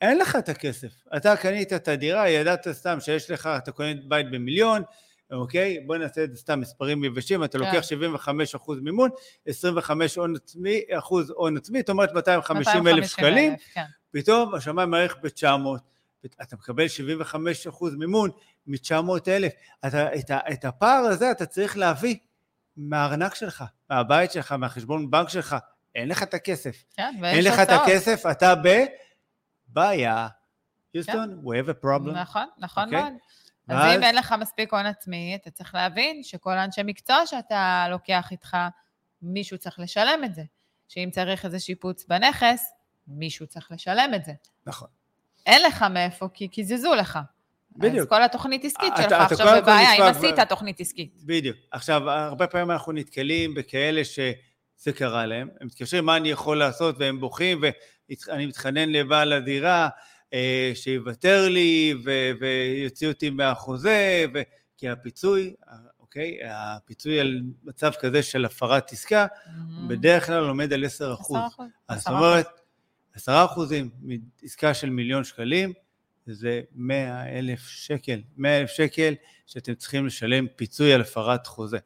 אין 0.08 0.18
לך 0.18 0.36
את 0.36 0.48
הכסף. 0.48 0.92
אתה 1.16 1.36
קנית 1.36 1.72
את 1.72 1.88
הדירה, 1.88 2.28
ידעת 2.28 2.68
סתם 2.72 3.00
שיש 3.00 3.30
לך, 3.30 3.46
אתה 3.46 3.72
קונה 3.72 3.92
בית 4.08 4.30
במיליון, 4.30 4.82
אוקיי? 5.30 5.80
בוא 5.86 5.96
נעשה 5.96 6.24
את 6.24 6.32
זה 6.32 6.40
סתם 6.40 6.60
מספרים 6.60 7.04
יבשים, 7.04 7.44
אתה 7.44 7.58
כן. 7.58 7.64
לוקח 7.64 7.82
75 7.82 8.54
אחוז 8.54 8.80
מימון, 8.80 9.10
25 9.46 10.16
הון 10.16 10.36
עצמי, 10.36 10.80
אחוז 10.98 11.30
הון 11.30 11.56
עצמי, 11.56 11.78
זאת 11.78 11.88
אומרת 11.88 12.12
250 12.12 12.88
אלף 12.88 13.06
שקלים, 13.06 13.52
250,000, 13.52 13.74
כן. 13.74 13.84
פתאום 14.10 14.54
השמאי 14.54 14.86
מעריך 14.86 15.16
ב-900, 15.22 15.46
אתה 16.42 16.56
מקבל 16.56 16.88
75 16.88 17.66
אחוז 17.66 17.94
מימון 17.94 18.30
מ-900 18.66 19.28
אלף. 19.28 19.52
אתה, 19.86 20.14
את, 20.14 20.30
את 20.52 20.64
הפער 20.64 21.04
הזה 21.04 21.30
אתה 21.30 21.46
צריך 21.46 21.76
להביא 21.76 22.16
מהארנק 22.76 23.34
שלך, 23.34 23.64
מהבית 23.90 24.32
שלך, 24.32 24.52
מהחשבון 24.52 25.10
בנק 25.10 25.28
שלך. 25.28 25.56
אין 25.94 26.08
לך 26.08 26.22
את 26.22 26.34
הכסף. 26.34 26.84
כן, 26.96 27.14
ויש 27.22 27.36
אין 27.36 27.44
לך 27.44 27.58
את 27.58 27.70
הוצאות. 27.70 27.88
הכסף, 27.88 28.26
אתה 28.30 28.54
בבעיה. 29.74 30.28
יוסטון, 30.94 31.42
we 31.44 31.66
have 31.66 31.70
a 31.70 31.84
problem. 31.84 32.10
נכון, 32.10 32.46
נכון 32.58 32.84
אוקיי? 32.84 33.02
מאוד. 33.02 33.12
אז 33.68 33.76
ואז- 33.76 33.96
אם 33.98 34.02
אין 34.02 34.14
לך 34.16 34.34
מספיק 34.40 34.72
הון 34.74 34.86
עצמי, 34.86 35.38
אתה 35.42 35.50
צריך 35.50 35.74
להבין 35.74 36.22
שכל 36.22 36.52
האנשי 36.58 36.80
מקצוע 36.84 37.26
שאתה 37.26 37.86
לוקח 37.90 38.28
איתך, 38.32 38.56
מישהו 39.22 39.58
צריך 39.58 39.78
לשלם 39.80 40.24
את 40.24 40.34
זה. 40.34 40.42
שאם 40.88 41.08
צריך 41.12 41.44
איזה 41.44 41.60
שיפוץ 41.60 42.04
בנכס, 42.08 42.72
מישהו 43.08 43.46
צריך 43.46 43.72
לשלם 43.72 44.10
את 44.16 44.24
זה. 44.24 44.32
נכון. 44.66 44.88
אין 45.46 45.62
לך 45.62 45.82
מאיפה, 45.82 46.28
כי 46.34 46.48
קיזזו 46.48 46.94
לך. 46.94 47.18
בדיוק. 47.76 47.98
אז 47.98 48.06
כל 48.08 48.22
התוכנית 48.22 48.64
עסקית 48.64 48.92
אתה- 48.94 49.02
שלך 49.02 49.12
אתה 49.12 49.22
עכשיו 49.24 49.62
בבעיה, 49.62 49.96
אם 49.96 50.02
נספג 50.10 50.24
עשית 50.26 50.48
תוכנית 50.48 50.80
עסקית. 50.80 51.14
בדיוק. 51.24 51.56
עכשיו, 51.70 52.10
הרבה 52.10 52.46
פעמים 52.46 52.70
אנחנו 52.70 52.92
נתקלים 52.92 53.54
בכאלה 53.54 54.04
שזה 54.04 54.92
קרה 54.96 55.26
להם, 55.26 55.48
הם 55.60 55.66
מתקשרים, 55.66 56.04
מה 56.06 56.16
אני 56.16 56.28
יכול 56.30 56.58
לעשות, 56.58 56.96
והם 56.98 57.20
בוכים, 57.20 57.60
ואני 58.28 58.46
מתחנן 58.46 58.88
לבעל 58.88 59.32
הדירה 59.32 59.88
אה, 60.32 60.72
שיוותר 60.74 61.48
לי 61.48 61.94
ו- 62.04 62.30
ויוציא 62.40 63.08
אותי 63.08 63.30
מהחוזה, 63.30 64.24
ו... 64.34 64.42
כי 64.76 64.88
הפיצוי, 64.88 65.54
אוקיי, 66.00 66.38
הפיצוי 66.44 67.20
על 67.20 67.40
מצב 67.64 67.92
כזה 68.00 68.22
של 68.22 68.44
הפרת 68.44 68.92
עסקה, 68.92 69.26
בדרך 69.88 70.26
כלל 70.26 70.48
עומד 70.48 70.72
על 70.72 70.84
10 70.84 71.14
אחוז. 71.14 71.38
10%. 71.58 71.62
אז 71.88 71.98
זאת 71.98 72.08
10%. 72.08 72.10
אומרת, 72.10 72.46
10 73.14 73.44
אחוזים 73.44 73.90
מעסקה 74.42 74.74
של 74.74 74.90
מיליון 74.90 75.24
שקלים, 75.24 75.72
זה 76.26 76.60
100 76.74 77.38
אלף 77.38 77.60
שקל. 77.68 78.20
100 78.36 78.60
אלף 78.60 78.70
שקל 78.70 79.14
שאתם 79.46 79.74
צריכים 79.74 80.06
לשלם 80.06 80.46
פיצוי 80.56 80.92
על 80.92 81.00
הפרת 81.00 81.46
חוזה. 81.46 81.78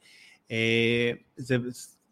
אה, 0.51 1.11
זה, 1.37 1.57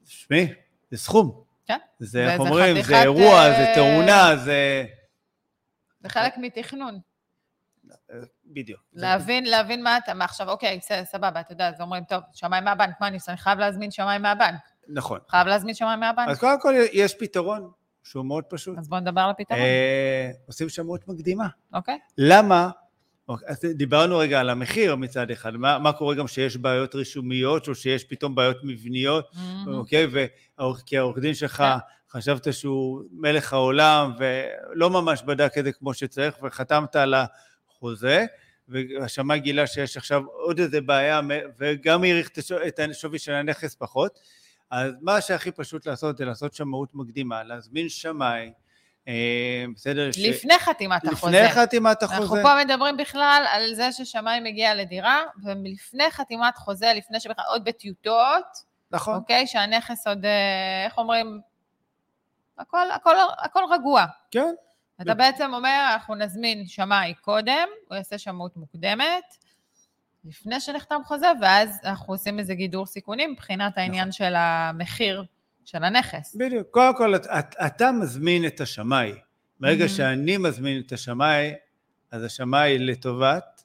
שמי, 0.06 0.46
זה 0.90 0.98
סכום. 0.98 1.45
כן. 1.66 1.78
זה, 1.98 2.32
איך 2.32 2.40
אומרים, 2.40 2.82
זה 2.82 3.02
אירוע, 3.02 3.34
אה, 3.46 3.52
זה 3.52 3.72
תאונה, 3.74 4.36
זה... 4.36 4.84
זה 6.00 6.08
חלק 6.08 6.32
מתכנון. 6.38 6.98
בדיוק. 8.44 8.80
זה- 8.92 9.06
להבין, 9.06 9.44
להבין 9.44 9.82
מה 9.82 9.96
אתה, 9.98 10.14
מה 10.14 10.24
עכשיו, 10.24 10.50
אוקיי, 10.50 10.80
סבבה, 11.04 11.40
אתה 11.40 11.52
יודע, 11.52 11.68
אז 11.68 11.80
אומרים, 11.80 12.04
טוב, 12.04 12.22
שמאי 12.32 12.60
מהבנק, 12.60 13.00
מה 13.00 13.06
אני 13.06 13.16
עושה? 13.16 13.32
אני 13.32 13.38
חייב 13.38 13.58
להזמין 13.58 13.90
שמאי 13.90 14.18
מהבנק. 14.18 14.60
נכון. 14.88 15.20
חייב 15.28 15.46
להזמין 15.46 15.74
שמאי 15.74 15.96
מהבנק. 15.96 16.28
אז 16.28 16.38
קודם 16.38 16.60
כל 16.60 16.74
יש 16.92 17.14
פתרון 17.14 17.70
שהוא 18.04 18.24
מאוד 18.24 18.44
פשוט. 18.44 18.78
אז 18.78 18.88
בואו 18.88 19.00
נדבר 19.00 19.20
על 19.20 19.30
הפתרון, 19.30 19.60
אה, 19.60 20.30
עושים 20.46 20.68
שמאות 20.68 21.08
מקדימה. 21.08 21.46
אוקיי? 21.74 21.98
למה? 22.18 22.70
אוקיי, 23.28 23.46
דיברנו 23.74 24.18
רגע 24.18 24.40
על 24.40 24.50
המחיר 24.50 24.96
מצד 24.96 25.30
אחד, 25.30 25.56
מה, 25.56 25.78
מה 25.78 25.92
קורה 25.92 26.14
גם 26.14 26.28
שיש 26.28 26.56
בעיות 26.56 26.94
רישומיות 26.94 27.68
או 27.68 27.74
שיש 27.74 28.04
פתאום 28.04 28.34
בעיות 28.34 28.56
מבניות, 28.62 29.28
מהמם. 29.34 29.74
אוקיי? 29.74 30.06
והעורך- 30.10 30.82
כי 30.86 30.98
העורך 30.98 31.18
דין 31.18 31.34
שלך 31.34 31.56
כן. 31.56 31.64
חשבת 32.10 32.52
שהוא 32.54 33.02
מלך 33.12 33.52
העולם 33.52 34.12
ולא 34.18 34.90
ממש 34.90 35.22
בדק 35.22 35.58
את 35.58 35.64
זה 35.64 35.72
כמו 35.72 35.94
שצריך 35.94 36.34
וחתמת 36.42 36.96
על 36.96 37.14
החוזה, 37.70 38.24
והשמאי 38.68 39.40
גילה 39.40 39.66
שיש 39.66 39.96
עכשיו 39.96 40.22
עוד 40.26 40.58
איזה 40.58 40.80
בעיה 40.80 41.20
וגם 41.58 42.04
העריך 42.04 42.30
את 42.68 42.78
השווי 42.78 43.18
של 43.18 43.32
הנכס 43.32 43.74
פחות, 43.74 44.18
אז 44.70 44.92
מה 45.00 45.20
שהכי 45.20 45.50
פשוט 45.50 45.86
לעשות 45.86 46.16
זה 46.16 46.24
לעשות 46.24 46.54
שמאות 46.54 46.88
מקדימה, 46.94 47.44
להזמין 47.44 47.88
שמאי, 47.88 48.52
אה, 49.08 49.64
בסדר? 49.74 50.12
ש- 50.12 50.18
לפני 50.18 50.58
חתימת 50.58 51.04
החוזה. 51.04 51.40
לפני 51.42 51.62
חתימת 51.62 52.02
אנחנו 52.02 52.24
החוזה. 52.24 52.42
פה 52.42 52.64
מדברים 52.64 52.96
בכלל 52.96 53.44
על 53.52 53.74
זה 53.74 53.92
ששמאי 53.92 54.40
מגיע 54.40 54.74
לדירה, 54.74 55.22
ולפני 55.44 56.10
חתימת 56.10 56.56
חוזה, 56.56 56.92
לפני 56.96 57.20
שבכלל, 57.20 57.44
עוד 57.48 57.64
בטיוטות, 57.64 58.46
נכון. 58.90 59.14
אוקיי? 59.14 59.46
שהנכס 59.46 60.06
עוד, 60.06 60.24
אה, 60.24 60.84
איך 60.84 60.98
אומרים? 60.98 61.40
הכל, 62.58 62.90
הכל, 62.90 63.14
הכל 63.38 63.60
רגוע. 63.70 64.04
כן. 64.30 64.54
אתה 65.02 65.14
בעצם 65.14 65.54
אומר, 65.54 65.88
אנחנו 65.92 66.14
נזמין 66.14 66.66
שמאי 66.66 67.14
קודם, 67.20 67.68
הוא 67.88 67.96
יעשה 67.96 68.18
שמאות 68.18 68.56
מוקדמת, 68.56 69.24
לפני 70.24 70.60
שנחתם 70.60 71.00
חוזה, 71.04 71.26
ואז 71.40 71.80
אנחנו 71.84 72.14
עושים 72.14 72.38
איזה 72.38 72.54
גידור 72.54 72.86
סיכונים 72.86 73.32
מבחינת 73.32 73.78
העניין 73.78 74.12
של 74.12 74.34
המחיר 74.36 75.24
של 75.66 75.84
הנכס. 75.84 76.34
בדיוק. 76.34 76.68
קודם 76.70 76.96
כל, 76.96 77.14
את, 77.16 77.26
את, 77.26 77.54
אתה 77.66 77.92
מזמין 77.92 78.46
את 78.46 78.60
השמאי. 78.60 79.12
ברגע 79.60 79.84
Mhm. 79.84 79.88
שאני 79.88 80.36
מזמין 80.36 80.82
את 80.86 80.92
השמאי, 80.92 81.54
אז 82.10 82.22
השמאי 82.24 82.78
לטובת, 82.78 83.62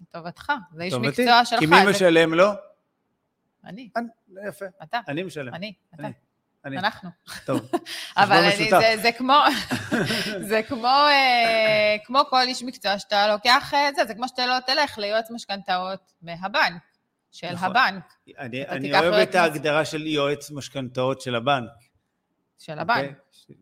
לטובתך, 0.00 0.52
זה 0.74 0.82
איש 0.82 0.92
טובתי. 0.92 1.08
מקצוע 1.22 1.44
שלך. 1.44 1.58
כי 1.60 1.66
מי 1.66 1.76
זה- 1.84 1.90
משלם 1.90 2.34
לו? 2.34 2.50
אני, 3.64 3.88
אני, 3.96 4.06
יפה, 4.48 4.64
אתה, 4.82 5.00
אני 5.08 5.22
משלם. 5.22 5.54
אני, 5.54 5.72
אתה, 5.94 6.02
אני. 6.02 6.12
אני. 6.64 6.78
אנחנו. 6.78 7.10
טוב. 7.46 7.60
אבל 8.16 8.50
חשבון 8.50 8.80
אני. 8.80 8.96
זה, 8.96 9.02
זה 9.02 9.12
כמו, 9.12 9.38
זה 10.50 10.60
כמו, 10.68 10.86
אה, 10.86 11.96
כמו 12.04 12.20
כל 12.30 12.40
איש 12.42 12.62
מקצוע 12.62 12.98
שאתה 12.98 13.28
לוקח 13.28 13.74
את 13.88 13.94
זה, 13.96 14.04
זה 14.04 14.14
כמו 14.14 14.28
שאתה 14.28 14.46
לא 14.46 14.54
תלך 14.66 14.98
ליועץ 14.98 15.30
משכנתאות 15.30 16.12
מהבנק, 16.22 16.82
של 17.32 17.52
נכון. 17.52 17.68
הבנק, 17.70 18.12
אני, 18.38 18.66
אני 18.68 18.98
אוהב 18.98 19.14
את 19.14 19.34
ההגדרה 19.34 19.84
של 19.84 20.06
יועץ 20.06 20.50
משכנתאות 20.50 21.20
של 21.20 21.34
הבנק. 21.34 21.70
של 22.58 22.78
הבנק, 22.78 22.96
אוקיי? 22.98 23.14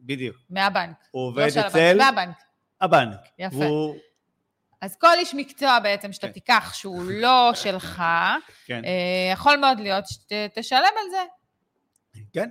בדיוק. 0.03 0.37
מהבנק. 0.51 0.97
הוא 1.11 1.23
לא 1.23 1.29
עובד 1.29 1.51
של 1.51 1.61
הבנק, 1.61 1.75
אצל 1.75 1.99
מהבנק. 1.99 2.37
הבנק. 2.81 3.21
יפה. 3.39 3.57
והוא, 3.57 3.97
אז 4.81 4.97
כל 4.97 5.15
איש 5.19 5.35
מקצוע 5.35 5.79
בעצם 5.79 6.13
שאתה 6.13 6.27
כן. 6.27 6.33
תיקח 6.33 6.71
שהוא 6.75 7.03
לא 7.11 7.51
שלך, 7.63 8.03
כן, 8.67 8.85
אה, 8.85 8.91
יכול 9.33 9.57
מאוד 9.57 9.81
להיות 9.81 10.05
שתשלם 10.07 10.79
על 11.05 11.11
זה. 11.11 11.25
כן. 12.33 12.49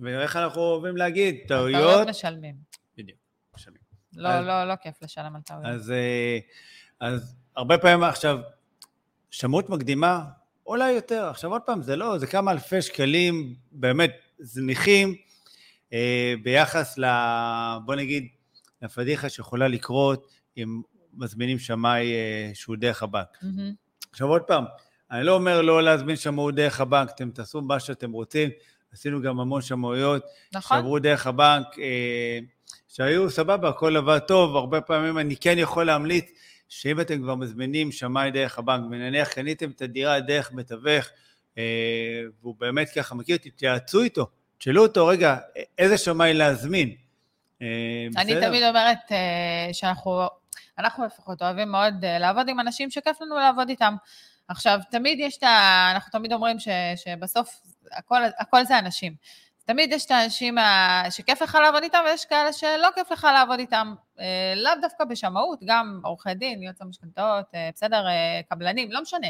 ואיך 0.00 0.36
אנחנו 0.36 0.60
אוהבים 0.62 0.96
להגיד, 0.96 1.36
טעויות 1.48 1.82
טעויות, 1.82 2.08
משלמים. 2.08 2.54
בדיוק, 2.96 3.18
משלמים. 3.54 3.80
לא, 4.16 4.28
אז- 4.28 4.46
לא, 4.46 4.64
לא 4.64 4.76
כיף 4.76 5.02
לשלם 5.02 5.36
על 5.36 5.42
טעויות. 5.42 5.66
אז, 5.66 5.90
אה, 5.90 6.38
אז 7.00 7.36
הרבה 7.56 7.78
פעמים 7.78 8.02
עכשיו, 8.04 8.38
שמאות 9.30 9.70
מקדימה 9.70 10.24
עולה 10.64 10.90
יותר. 10.90 11.24
עכשיו 11.24 11.52
עוד 11.52 11.62
פעם, 11.62 11.82
זה 11.82 11.96
לא, 11.96 12.18
זה 12.18 12.26
כמה 12.26 12.52
אלפי 12.52 12.82
שקלים 12.82 13.54
באמת 13.72 14.10
זניחים 14.38 15.14
אה, 15.92 16.34
ביחס 16.42 16.98
ל... 16.98 17.04
בוא 17.84 17.94
נגיד, 17.94 18.28
לפדיחה 18.82 19.28
שיכולה 19.28 19.68
לקרות 19.68 20.26
אם 20.56 20.82
מזמינים 21.12 21.58
שמאי 21.58 22.12
אה, 22.12 22.50
שהוא 22.54 22.76
דרך 22.76 23.02
הבנק. 23.02 23.38
מהמם. 23.42 23.72
עכשיו 24.10 24.28
עוד 24.28 24.42
פעם, 24.42 24.64
אני 25.10 25.24
לא 25.24 25.34
אומר 25.34 25.62
לא 25.62 25.82
להזמין 25.82 26.16
שמאות 26.16 26.54
דרך 26.54 26.80
הבנק, 26.80 27.10
אתם 27.14 27.30
תעשו 27.30 27.60
מה 27.60 27.80
שאתם 27.80 28.12
רוצים, 28.12 28.50
עשינו 28.92 29.22
גם 29.22 29.40
המון 29.40 29.62
שמאויות 29.62 30.24
נכון? 30.52 30.76
שעברו 30.76 30.98
דרך 30.98 31.26
הבנק, 31.26 31.66
אה, 31.78 32.38
שהיו 32.88 33.30
סבבה, 33.30 33.68
הכל 33.68 33.96
עבד 33.96 34.18
טוב, 34.18 34.56
הרבה 34.56 34.80
פעמים 34.80 35.18
אני 35.18 35.36
כן 35.36 35.58
יכול 35.58 35.86
להמליץ 35.86 36.30
שאם 36.80 37.00
אתם 37.00 37.22
כבר 37.22 37.34
מזמינים 37.34 37.92
שמאי 37.92 38.30
דרך 38.30 38.58
הבנק, 38.58 38.84
ונניח 38.90 39.28
קניתם 39.28 39.70
את 39.70 39.82
הדירה 39.82 40.20
דרך 40.20 40.52
מתווך, 40.52 41.06
אה, 41.58 42.22
והוא 42.40 42.54
באמת 42.58 42.90
ככה 42.96 43.14
מכיר, 43.14 43.36
תתייעצו 43.36 44.02
איתו, 44.02 44.26
תשאלו 44.58 44.82
אותו, 44.82 45.06
רגע, 45.06 45.36
איזה 45.78 45.98
שמאי 45.98 46.34
להזמין. 46.34 46.94
אה, 47.62 47.66
אני 48.16 48.34
בסדר? 48.34 48.48
תמיד 48.48 48.62
אומרת 48.62 49.12
אה, 49.12 49.68
שאנחנו, 49.72 50.22
אנחנו 50.78 51.04
לפחות 51.04 51.42
אוהבים 51.42 51.68
מאוד 51.72 52.04
אה, 52.04 52.18
לעבוד 52.18 52.48
עם 52.48 52.60
אנשים 52.60 52.90
שכיף 52.90 53.20
לנו 53.20 53.38
לעבוד 53.38 53.68
איתם. 53.68 53.94
עכשיו, 54.48 54.78
תמיד 54.90 55.18
יש 55.20 55.38
את 55.38 55.42
ה... 55.42 55.88
אנחנו 55.94 56.12
תמיד 56.12 56.32
אומרים 56.32 56.58
ש, 56.58 56.68
שבסוף 56.96 57.60
הכל, 57.92 58.22
הכל 58.38 58.64
זה 58.64 58.78
אנשים. 58.78 59.14
תמיד 59.64 59.92
יש 59.92 60.06
את 60.06 60.10
האנשים 60.10 60.56
שכיף 61.10 61.42
לך 61.42 61.54
לעבוד 61.54 61.82
איתם, 61.82 61.98
ויש 62.06 62.24
כאלה 62.24 62.52
שלא 62.52 62.88
כיף 62.94 63.10
לך 63.12 63.24
לעבוד 63.24 63.58
איתם. 63.58 63.94
אה, 64.20 64.54
לאו 64.56 64.72
דווקא 64.80 65.04
בשמאות, 65.04 65.58
גם 65.64 66.00
עורכי 66.04 66.34
דין, 66.34 66.62
יועץ 66.62 66.80
המשכנתאות, 66.80 67.44
אה, 67.54 67.70
בסדר, 67.74 68.06
אה, 68.06 68.40
קבלנים, 68.48 68.92
לא 68.92 69.02
משנה. 69.02 69.26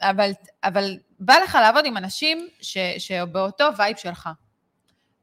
אבל, 0.00 0.30
אבל 0.64 0.98
בא 1.18 1.34
לך 1.44 1.58
לעבוד 1.60 1.86
עם 1.86 1.96
אנשים 1.96 2.48
ש, 2.60 2.78
שבאותו 2.98 3.64
וייב 3.76 3.96
שלך. 3.96 4.28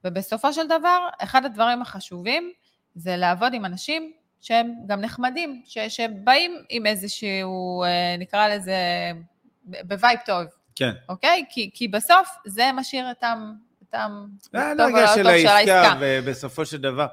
ובסופו 0.03 0.53
של 0.53 0.67
דבר, 0.67 1.07
אחד 1.19 1.45
הדברים 1.45 1.81
החשובים 1.81 2.51
זה 2.95 3.17
לעבוד 3.17 3.53
עם 3.53 3.65
אנשים 3.65 4.13
שהם 4.41 4.73
גם 4.87 5.01
נחמדים, 5.01 5.61
ש, 5.65 5.77
שבאים 5.77 6.63
עם 6.69 6.85
איזשהו, 6.85 7.83
נקרא 8.19 8.47
לזה, 8.47 8.77
ב 9.63 9.74
vibe 9.74 10.19
טוב, 10.25 10.45
כן. 10.75 10.91
אוקיי? 11.09 11.45
כי, 11.49 11.69
כי 11.73 11.87
בסוף 11.87 12.29
זה 12.45 12.71
משאיר 12.73 13.09
אותם, 13.09 13.53
אותם 13.87 14.25
זה 14.41 14.49
טוב 14.51 14.61
האנרגיה 14.61 15.07
של 15.15 15.23
לא 15.23 15.29
העסקה. 15.29 15.97
ובסופו 15.99 16.65
של 16.65 16.77
דבר... 16.77 17.07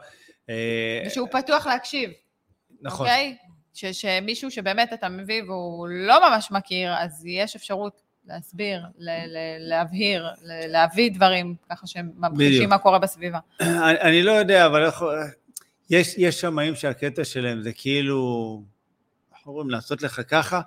אה, 0.51 1.03
ושהוא 1.07 1.29
פתוח 1.31 1.67
להקשיב, 1.67 2.11
נכון. 2.81 3.07
אוקיי? 3.07 3.37
ש, 3.75 3.85
שמישהו 3.85 4.51
שבאמת 4.51 4.93
אתה 4.93 5.09
מביא 5.09 5.43
והוא 5.43 5.89
לא 5.89 6.31
ממש 6.31 6.51
מכיר, 6.51 6.95
אז 6.99 7.27
יש 7.27 7.57
אפשרות 7.57 8.03
להסביר, 8.27 8.83
ל, 8.99 9.11
ל, 9.11 9.39
להבהיר, 9.59 10.27
ל, 10.43 10.67
להביא 10.67 11.11
דברים 11.11 11.55
ככה 11.71 11.87
שהם 11.87 12.07
בדיוק. 12.17 12.33
ממחישים 12.33 12.69
מה 12.69 12.79
קורה 12.79 12.99
בסביבה. 12.99 13.39
אני, 13.61 14.01
אני 14.01 14.23
לא 14.23 14.33
יודע, 14.33 14.67
אבל 14.67 14.91
יש 15.91 16.41
שמאים 16.41 16.75
שהקטע 16.75 17.25
שלהם 17.25 17.63
זה 17.63 17.73
כאילו, 17.73 18.63
איך 19.39 19.47
אומרים, 19.47 19.71
לעשות 19.71 20.03
לך 20.03 20.21
ככה. 20.29 20.61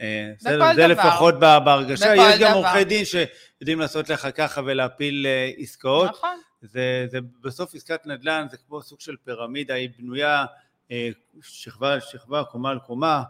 אה, 0.00 0.32
בסדר, 0.38 0.74
זה 0.74 0.82
דבר. 0.82 0.86
לפחות 0.86 1.34
בהרגשה. 1.40 2.14
יש 2.16 2.38
גם. 2.40 2.52
עורכי 2.52 2.84
דין 2.84 3.04
שיודעים 3.04 3.80
לעשות 3.80 4.08
לך 4.08 4.28
ככה 4.34 4.60
ולהפיל 4.64 5.26
אה, 5.26 5.50
עסקאות. 5.58 6.10
נכון. 6.10 6.38
זה, 6.62 7.06
זה 7.10 7.18
בסוף 7.42 7.74
עסקת 7.74 8.06
נדל"ן, 8.06 8.46
זה 8.50 8.56
כמו 8.56 8.82
סוג 8.82 9.00
של 9.00 9.16
פירמידה, 9.24 9.74
היא 9.74 9.88
בנויה 9.98 10.44
אה, 10.90 11.08
שכבה 11.42 11.92
על 11.92 12.00
שכבה, 12.00 12.44
קומה 12.44 12.70
על 12.70 12.78
קומה. 12.78 13.22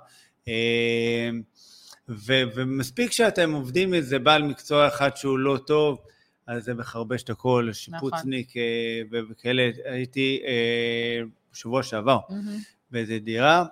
ו, 2.09 2.33
ומספיק 2.55 3.13
שאתם 3.13 3.53
עובדים 3.53 3.95
איזה 3.95 4.19
בעל 4.19 4.43
מקצוע 4.43 4.89
אחד 4.89 5.17
שהוא 5.17 5.39
לא 5.39 5.59
טוב, 5.67 6.01
אז 6.47 6.65
זה 6.65 6.75
מחרבש 6.75 7.23
את 7.23 7.31
הכל, 7.31 7.69
שיפוצניק 7.73 8.53
ו- 9.11 9.19
וכאלה. 9.31 9.71
הייתי 9.85 10.43
בשבוע 11.53 11.83
שעבר 11.83 12.19
מהמם. 12.29 12.59
באיזה 12.91 13.19
דירה, 13.19 13.65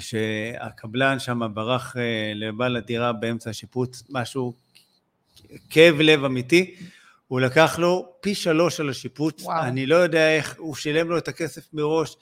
שהקבלן 0.00 1.18
שם 1.18 1.40
ברח 1.54 1.96
אה, 1.96 2.32
לבעל 2.34 2.76
הדירה 2.76 3.12
באמצע 3.12 3.50
השיפוץ, 3.50 4.02
משהו, 4.10 4.54
כאב 5.70 6.00
לב 6.00 6.24
אמיתי. 6.24 6.74
הוא 7.28 7.40
לקח 7.40 7.78
לו 7.78 8.12
פי 8.20 8.34
שלוש 8.34 8.80
על 8.80 8.90
השיפוץ, 8.90 9.42
וואו. 9.42 9.62
אני 9.62 9.86
לא 9.86 9.96
יודע 9.96 10.36
איך, 10.36 10.54
הוא 10.58 10.74
שילם 10.74 11.08
לו 11.08 11.18
את 11.18 11.28
הכסף 11.28 11.74
מראש. 11.74 12.16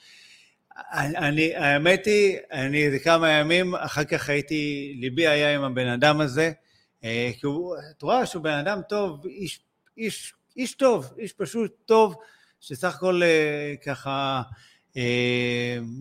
אני, 0.97 1.57
האמת 1.57 2.07
היא, 2.07 2.39
אני 2.53 2.87
איזה 2.87 2.99
כמה 2.99 3.31
ימים, 3.31 3.75
אחר 3.75 4.05
כך 4.05 4.29
הייתי, 4.29 4.95
ליבי 5.01 5.27
היה 5.27 5.55
עם 5.55 5.63
הבן 5.63 5.87
אדם 5.87 6.21
הזה, 6.21 6.53
אה, 7.05 7.31
כי 7.41 7.47
הוא, 7.47 7.77
את 7.91 8.03
רואה 8.03 8.27
שהוא 8.27 8.43
בן 8.43 8.59
אדם 8.59 8.81
טוב, 8.89 9.27
איש, 9.27 9.61
איש, 9.99 10.35
איש 10.57 10.75
טוב, 10.75 11.13
איש 11.19 11.33
פשוט 11.33 11.73
טוב, 11.87 12.17
שסך 12.61 12.95
הכל 12.95 13.23
אה, 13.23 13.75
ככה 13.87 14.43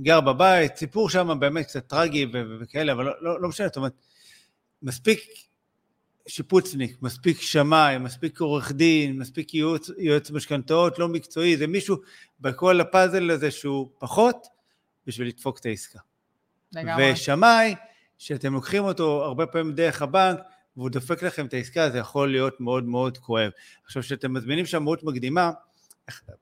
גר 0.01 0.21
בבית, 0.21 0.75
סיפור 0.75 1.10
שם 1.10 1.39
באמת 1.39 1.65
קצת 1.65 1.88
טרגי 1.88 2.27
וכאלה, 2.60 2.93
אבל 2.93 3.06
לא, 3.06 3.12
לא, 3.21 3.41
לא 3.41 3.49
משנה, 3.49 3.67
זאת 3.67 3.77
אומרת, 3.77 3.93
מספיק 4.82 5.19
שיפוצניק, 6.27 6.97
מספיק 7.01 7.41
שמאי, 7.41 7.97
מספיק 7.97 8.39
עורך 8.39 8.71
דין, 8.71 9.19
מספיק 9.19 9.53
יועץ, 9.53 9.89
יועץ 9.97 10.32
משכנתאות 10.32 10.99
לא 10.99 11.08
מקצועי, 11.08 11.58
זה 11.58 11.67
מישהו 11.67 11.97
בכל 12.39 12.82
הפאזל 12.82 13.32
הזה 13.32 13.51
שהוא 13.51 13.89
פחות 13.99 14.47
בשביל 15.08 15.27
לדפוק 15.27 15.60
את 15.60 15.65
העסקה. 15.65 15.99
לגמרי. 16.71 17.12
ושמאי, 17.12 17.75
שאתם 18.17 18.53
לוקחים 18.53 18.84
אותו 18.84 19.23
הרבה 19.23 19.45
פעמים 19.45 19.73
דרך 19.73 20.01
הבנק, 20.01 20.39
והוא 20.77 20.89
דופק 20.89 21.23
לכם 21.23 21.45
את 21.45 21.53
העסקה, 21.53 21.89
זה 21.89 21.97
יכול 21.97 22.32
להיות 22.32 22.62
מאוד 22.62 22.84
מאוד 22.84 23.17
כואב. 23.17 23.51
עכשיו, 23.86 24.03
כשאתם 24.03 24.34
מזמינים 24.34 24.65
שמאות 24.65 25.03
מקדימה, 25.03 25.51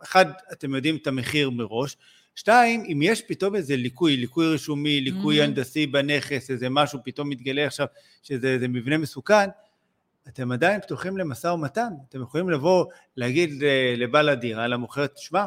אחד, 0.03 0.25
אתם 0.51 0.75
יודעים 0.75 0.95
את 0.95 1.07
המחיר 1.07 1.49
מראש, 1.49 1.97
שתיים, 2.35 2.83
אם 2.91 2.99
יש 3.03 3.21
פתאום 3.27 3.55
איזה 3.55 3.75
ליקוי, 3.75 4.17
ליקוי 4.17 4.47
רישומי, 4.47 5.01
ליקוי 5.01 5.39
Mhm. 5.41 5.43
הנדסי 5.43 5.87
בנכס, 5.87 6.51
איזה 6.51 6.69
משהו 6.69 6.99
פתאום 7.03 7.29
מתגלה 7.29 7.65
עכשיו, 7.65 7.87
שזה 8.23 8.67
מבנה 8.69 8.97
מסוכן, 8.97 9.49
אתם 10.27 10.51
עדיין 10.51 10.81
פתוחים 10.81 11.17
למשא 11.17 11.47
ומתן. 11.47 11.89
אתם 12.09 12.21
יכולים 12.21 12.49
לבוא, 12.49 12.85
להגיד 13.17 13.63
ל- 13.63 14.03
לבעל 14.03 14.29
הדירה, 14.29 14.67
למוכרת, 14.67 15.17
שמע, 15.17 15.45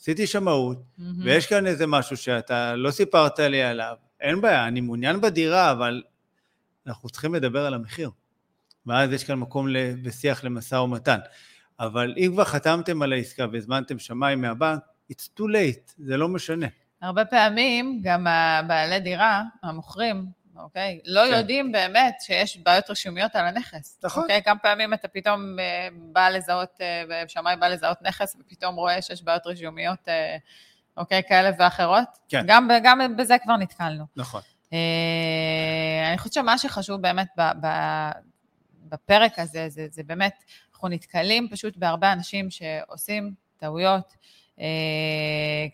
עשיתי 0.00 0.26
שמאות, 0.26 0.78
מהמם. 0.98 1.24
ויש 1.24 1.46
כאן 1.46 1.66
איזה 1.66 1.86
משהו 1.86 2.16
שאתה 2.16 2.76
לא 2.76 2.90
סיפרת 2.90 3.38
לי 3.38 3.62
עליו, 3.62 3.94
אין 4.20 4.40
בעיה, 4.40 4.68
אני 4.68 4.80
מעוניין 4.80 5.20
בדירה, 5.20 5.72
אבל 5.72 6.02
אנחנו 6.86 7.08
צריכים 7.10 7.34
לדבר 7.34 7.66
על 7.66 7.74
המחיר. 7.74 8.10
ואז 8.86 9.12
יש 9.12 9.24
כאן 9.24 9.34
מקום 9.38 9.68
ל- 9.68 9.76
ושיח 10.04 10.44
למשא 10.44 10.74
ומתן. 10.74 11.18
אבל 11.80 12.14
אם 12.16 12.30
כבר 12.32 12.44
חתמתם 12.44 13.02
על 13.02 13.12
העסקה 13.12 13.46
והזמנתם 13.52 13.98
שמאי 13.98 14.34
מהבנק, 14.36 14.80
it's 15.12 15.28
too 15.38 15.44
late, 15.44 15.94
זה 15.98 16.16
לא 16.16 16.28
משנה. 16.28 16.66
הרבה 17.02 17.24
פעמים 17.24 18.00
גם 18.02 18.26
הבעלי 18.26 19.00
דירה, 19.00 19.42
המוכרים, 19.62 20.26
אוקיי, 20.56 21.00
לא 21.04 21.20
כן. 21.30 21.36
יודעים 21.36 21.72
באמת 21.72 22.14
שיש 22.20 22.56
בעיות 22.56 22.90
רשומיות 22.90 23.36
על 23.36 23.46
הנכס. 23.46 23.98
נכון. 24.04 24.22
אוקיי, 24.22 24.42
כמה 24.42 24.58
פעמים 24.58 24.94
אתה 24.94 25.08
פתאום 25.08 25.58
אה, 25.58 25.88
בא 25.92 26.28
לזהות, 26.28 26.80
אה, 26.80 27.22
שמאי 27.28 27.56
בא 27.56 27.68
לזהות 27.68 28.02
נכס, 28.02 28.36
ופתאום 28.40 28.74
רואה 28.74 29.02
שיש 29.02 29.22
בעיות 29.22 29.46
רשומיות, 29.46 30.08
אה, 30.08 30.36
אוקיי, 30.96 31.22
כאלה 31.28 31.50
ואחרות. 31.58 32.08
כן. 32.28 32.44
גם, 32.46 32.68
גם 32.82 33.16
בזה 33.16 33.36
כבר 33.42 33.56
נתקלנו. 33.56 34.04
נכון. 34.16 34.40
אה, 34.72 36.08
אני 36.08 36.18
חושבת 36.18 36.32
שמה 36.32 36.58
שחשוב 36.58 37.00
באמת 37.02 37.28
ב- 37.36 37.52
ב- 37.66 38.10
בפרק 38.88 39.38
הזה, 39.38 39.68
זה, 39.68 39.86
זה 39.90 40.02
באמת, 40.02 40.44
אנחנו 40.72 40.88
נתקלים 40.88 41.48
פשוט 41.50 41.76
בהרבה 41.76 42.12
אנשים 42.12 42.50
שעושים 42.50 43.34
טעויות, 43.56 44.14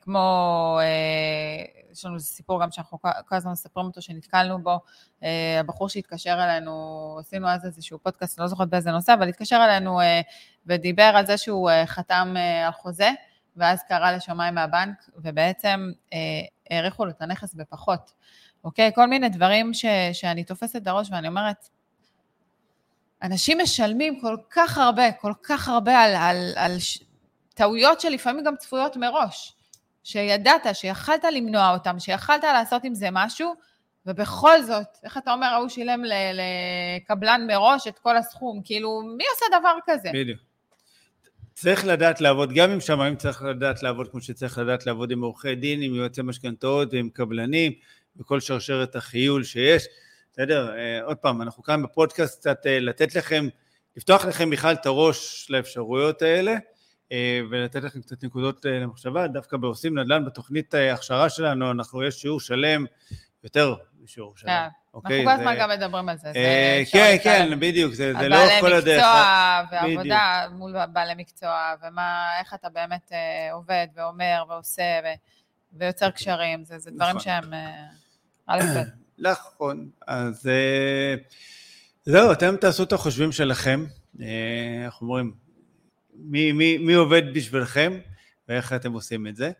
כמו, 0.00 0.78
אה, 0.82 1.64
יש 1.92 2.04
לנו 2.04 2.20
סיפור 2.20 2.62
גם 2.62 2.70
שאנחנו 2.70 2.98
כל- 3.00 3.36
הזמן 3.36 3.52
מספרים 3.52 3.86
אותו, 3.86 4.02
שנתקלנו 4.02 4.62
בו, 4.62 4.80
אה, 5.22 5.60
הבחור 5.60 5.88
שהתקשר 5.88 6.38
אלינו, 6.44 7.16
עשינו 7.20 7.48
אז 7.48 7.64
איזשהו 7.64 7.98
פודקאסט, 7.98 8.38
לא 8.40 8.46
זוכרת 8.46 8.68
באיזה 8.68 8.90
נושא, 8.90 9.14
אבל 9.14 9.28
התקשר 9.28 9.60
אלינו 9.64 10.00
אה, 10.00 10.20
ודיבר 10.66 11.12
על 11.14 11.26
זה 11.26 11.38
שהוא 11.38 11.70
אה, 11.70 11.86
חתם 11.86 12.34
אה, 12.36 12.66
על 12.66 12.72
חוזה, 12.72 13.10
ואז 13.56 13.82
קרא 13.88 14.10
לשמיים 14.12 14.54
מהבנק, 14.54 15.10
ובעצם 15.16 15.90
אה, 16.12 16.18
העריכו 16.70 17.04
לו 17.04 17.10
את 17.10 17.22
הנכס 17.22 17.54
בפחות. 17.54 18.12
אוקיי? 18.64 18.90
כל 18.94 19.06
מיני 19.06 19.28
דברים 19.28 19.74
ש, 19.74 19.84
שאני 20.12 20.44
תופסת 20.44 20.76
את 20.76 20.86
הראש 20.86 21.08
ואני 21.10 21.28
אומרת, 21.28 21.68
אנשים 23.22 23.58
משלמים 23.62 24.20
כל 24.20 24.36
כך 24.50 24.78
הרבה, 24.78 25.12
כל 25.12 25.32
כך 25.42 25.68
הרבה 25.68 25.98
על, 25.98 26.14
על, 26.14 26.52
על. 26.56 26.76
טעויות 27.56 28.00
שלפעמים 28.00 28.44
גם 28.44 28.56
צפויות 28.56 28.96
מראש, 28.96 29.52
שידעת, 30.02 30.66
שיכלת 30.72 31.24
למנוע 31.32 31.74
אותם, 31.74 31.98
שיכלת 31.98 32.44
לעשות 32.44 32.84
עם 32.84 32.94
זה 32.94 33.08
משהו, 33.12 33.54
ובכל 34.06 34.62
זאת, 34.62 34.86
איך 35.04 35.18
אתה 35.18 35.32
אומר, 35.32 35.46
ההוא 35.46 35.68
שילם 35.68 36.02
לקבלן 36.34 37.46
מראש 37.46 37.86
את 37.86 37.98
כל 37.98 38.16
הסכום, 38.16 38.60
כאילו, 38.64 39.02
מי 39.16 39.24
עושה 39.34 39.60
דבר 39.60 39.74
כזה? 39.86 40.08
בדיוק. 40.14 40.40
צריך 41.54 41.84
לדעת 41.86 42.20
לעבוד, 42.20 42.52
גם 42.52 42.70
עם 42.70 42.80
שמאים 42.80 43.16
צריך 43.16 43.42
לדעת 43.42 43.82
לעבוד 43.82 44.08
כמו 44.10 44.20
שצריך 44.20 44.58
לדעת 44.58 44.86
לעבוד 44.86 45.10
עם 45.10 45.22
עורכי 45.22 45.54
דין, 45.54 45.82
עם 45.82 45.94
יועצי 45.94 46.22
משכנתאות 46.22 46.88
ועם 46.92 47.08
קבלנים, 47.08 47.72
וכל 48.16 48.40
שרשרת 48.40 48.96
החיול 48.96 49.44
שיש. 49.44 49.86
בסדר? 50.32 50.76
אה, 50.76 51.02
עוד 51.02 51.16
פעם, 51.16 51.42
אנחנו 51.42 51.62
כאן 51.62 51.82
בפודקאסט 51.82 52.38
קצת 52.38 52.66
אה, 52.66 52.80
לתת 52.80 53.14
לכם, 53.14 53.48
לפתוח 53.96 54.24
לכם 54.24 54.50
בכלל 54.50 54.74
את 54.74 54.86
הראש 54.86 55.46
לאפשרויות 55.50 56.22
האלה, 56.22 56.56
ולתת 57.50 57.82
לכם 57.82 58.02
קצת 58.02 58.24
נקודות 58.24 58.66
אה, 58.66 58.78
למחשבה. 58.78 59.26
דווקא 59.28 59.56
בעושים 59.56 59.98
נדל"ן, 59.98 60.24
בתוכנית 60.24 60.74
אה, 60.74 60.90
ההכשרה 60.90 61.30
שלנו, 61.30 61.70
אנחנו, 61.70 62.04
יש 62.04 62.14
שיעור 62.14 62.40
שלם, 62.40 62.84
יותר 63.44 63.74
משיעור 64.02 64.36
שלם. 64.36 64.48
כן. 64.48 64.68
אוקיי? 64.94 65.16
אנחנו 65.20 65.30
כל 65.30 65.40
הזמן 65.40 65.56
גם 65.60 65.70
מדברים 65.70 66.08
על 66.08 66.16
זה. 66.16 66.32
אה, 66.36 66.82
כן. 66.92 67.16
כן, 67.22 67.60
בדיוק, 67.60 67.92
זה 67.94 68.12
זה 68.12 68.18
על 68.18 68.28
לא 68.28 68.36
כל 68.60 68.62
בעלי 68.62 68.76
הדרך. 68.76 69.04
מקצוע 69.04 69.62
בדיוק. 69.82 69.96
ועבודה 69.96 70.46
מול 70.52 70.76
בעלי 70.92 71.12
מקצוע, 71.16 71.74
ומה, 71.82 72.28
איך 72.40 72.54
אתה 72.54 72.68
באמת 72.68 73.12
אה, 73.12 73.52
עובד 73.52 73.86
ואומר 73.96 74.44
ועושה 74.48 75.00
ו- 75.04 75.78
ויוצר 75.78 76.10
קשרים, 76.10 76.64
זה, 76.64 76.78
זה 76.78 76.90
דברים 76.90 77.16
נכון. 77.16 77.20
שהם 77.20 77.54
אה, 77.54 77.86
א' 78.46 78.60
ב'. 78.60 78.82
נכון, 79.28 79.90
אז 80.06 80.48
אה, 80.48 81.14
זהו, 82.04 82.32
אתם 82.32 82.56
תעשו 82.56 82.82
את 82.82 82.92
החושבים 82.92 83.32
שלכם, 83.32 83.84
אה, 84.20 84.26
איך 84.84 85.02
אומרים, 85.02 85.45
מי, 86.18 86.52
מי, 86.52 86.78
מי 86.78 86.94
עובד 86.94 87.22
בשבילכם 87.34 87.92
ואיך 88.48 88.72
אתם 88.72 88.92
עושים 88.92 89.26
את 89.26 89.36
זה. 89.36 89.50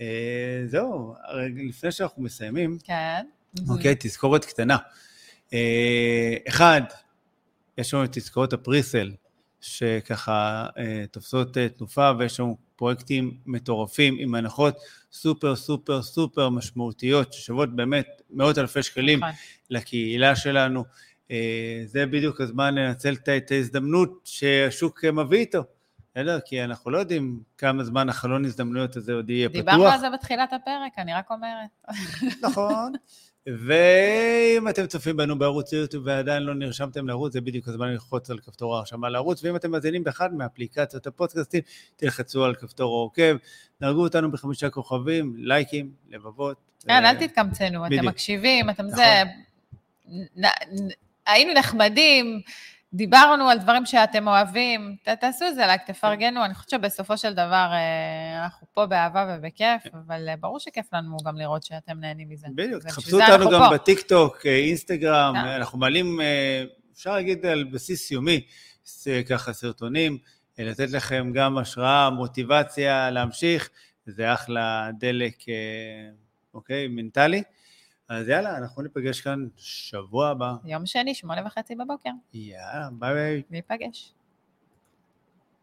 אה, 0.00 0.62
זהו, 0.66 1.14
לפני 1.68 1.92
שאנחנו 1.92 2.22
מסיימים, 2.22 2.78
כן. 2.84 3.26
אוקיי, 3.68 3.94
תזכורת 3.98 4.44
קטנה. 4.44 4.76
אה, 5.52 6.36
אחד, 6.48 6.82
יש 7.78 7.94
לנו 7.94 8.04
את 8.04 8.10
תזכורות 8.12 8.52
הפריסל, 8.52 9.12
שככה 9.60 10.66
אה, 10.78 11.04
תופסות 11.10 11.58
אה, 11.58 11.68
תנופה, 11.68 12.10
ויש 12.18 12.40
לנו 12.40 12.56
פרויקטים 12.76 13.36
מטורפים 13.46 14.16
עם 14.18 14.34
הנחות 14.34 14.76
סופר 15.12 15.56
סופר 15.56 16.02
סופר 16.02 16.48
משמעותיות, 16.48 17.32
ששוות 17.32 17.76
באמת 17.76 18.06
מאות 18.30 18.58
אלפי 18.58 18.82
שקלים 18.82 19.18
נכון. 19.18 19.30
לקהילה 19.70 20.36
שלנו. 20.36 20.84
אה, 21.30 21.82
זה 21.84 22.06
בדיוק 22.06 22.40
הזמן 22.40 22.74
לנצל 22.74 23.14
את 23.36 23.50
ההזדמנות 23.50 24.20
שהשוק 24.24 25.04
מביא 25.04 25.38
איתו. 25.38 25.64
בסדר? 26.14 26.38
כי 26.44 26.64
אנחנו 26.64 26.90
לא 26.90 26.98
יודעים 26.98 27.40
כמה 27.58 27.84
זמן 27.84 28.08
החלון 28.08 28.44
הזדמנויות 28.44 28.96
הזה 28.96 29.12
עוד 29.12 29.30
יהיה 29.30 29.48
פתוח. 29.48 29.60
דיברנו 29.60 29.86
על 29.86 29.98
זה 29.98 30.10
בתחילת 30.10 30.52
הפרק, 30.52 30.92
אני 30.98 31.14
רק 31.14 31.30
אומרת. 31.30 31.96
נכון. 32.50 32.92
ואם 33.46 34.68
אתם 34.68 34.86
צופים 34.86 35.16
בנו 35.16 35.38
בערוץ 35.38 35.72
יוטיוב 35.72 36.06
ועדיין 36.06 36.42
לא 36.42 36.54
נרשמתם 36.54 37.08
לערוץ, 37.08 37.32
זה 37.32 37.40
בדיוק 37.40 37.68
הזמן 37.68 37.88
ללחוץ 37.88 38.30
על 38.30 38.38
כפתור 38.38 38.74
ההרשמה 38.76 39.08
לערוץ, 39.08 39.44
ואם 39.44 39.56
אתם 39.56 39.70
מאזינים 39.70 40.04
באחד 40.04 40.34
מאפליקציות 40.34 41.06
הפודקאסטים, 41.06 41.60
תלחצו 41.96 42.44
על 42.44 42.54
כפתור 42.54 42.96
העוקב, 42.96 43.36
דרגו 43.80 44.02
אותנו 44.02 44.30
בחמישה 44.30 44.70
כוכבים, 44.70 45.34
לייקים, 45.36 45.90
לבבות. 46.10 46.56
כן, 46.86 47.04
אל 47.04 47.26
תתקמצנו, 47.26 47.86
אתם. 47.86 48.06
מקשיבים, 48.06 48.70
אתם 48.70 48.86
נכון. 48.86 48.96
זה... 48.96 49.22
נ- 50.36 50.46
נ- 50.46 50.88
היינו 51.26 51.52
נחמדים, 51.54 52.40
דיברנו 52.92 53.48
על 53.48 53.58
דברים 53.58 53.86
שאתם 53.86 54.28
אוהבים, 54.28 54.96
ת- 55.04 55.08
תעשו 55.08 55.44
את 55.48 55.54
זה 55.54 55.66
לייק, 55.66 55.82
תפרגנו, 55.86 56.44
אני 56.44 56.54
חושבת 56.54 56.70
שבסופו 56.70 57.18
של 57.18 57.32
דבר 57.32 57.68
אה, 57.72 58.44
אנחנו 58.44 58.66
פה 58.72 58.86
באהבה 58.86 59.36
ובכיף, 59.38 59.82
אבל 60.06 60.28
אה, 60.28 60.36
ברור 60.36 60.58
שכיף 60.60 60.86
לנו 60.92 61.16
גם 61.26 61.36
לראות 61.36 61.62
שאתם 61.62 62.00
נהנים 62.00 62.28
מזה. 62.28 62.46
בדיוק, 62.54 62.82
תחפשו 62.82 63.20
אותנו 63.22 63.50
גם 63.50 63.60
פה. 63.60 63.74
בטיקטוק, 63.74 64.46
אה, 64.46 64.56
אינסטגרם, 64.56 65.34
כן. 65.34 65.48
אנחנו 65.48 65.78
מעלים, 65.78 66.20
אפשר 66.94 67.12
להגיד 67.12 67.46
על 67.46 67.64
בסיס 67.64 68.10
יומי, 68.10 68.40
ככה 69.28 69.52
סרטונים, 69.52 70.18
לתת 70.58 70.90
לכם 70.90 71.30
גם 71.34 71.58
השראה, 71.58 72.10
מוטיבציה 72.10 73.10
להמשיך, 73.10 73.70
זה 74.06 74.32
אחלה 74.34 74.90
דלק, 74.98 75.34
אוקיי, 76.54 76.88
מנטלי. 76.88 77.42
אז 78.10 78.28
יאללה, 78.28 78.58
אנחנו 78.58 78.82
ניפגש 78.82 79.20
כאן 79.20 79.48
שבוע 79.56 80.28
הבא. 80.28 80.54
יום 80.64 80.86
שני, 80.86 81.14
שמונה 81.14 81.46
וחצי 81.46 81.74
בבוקר, 81.74 82.10
יאללה, 82.34 82.88
ביי 82.92 83.14
ביי. 83.14 83.42
ניפגש. 83.50 84.14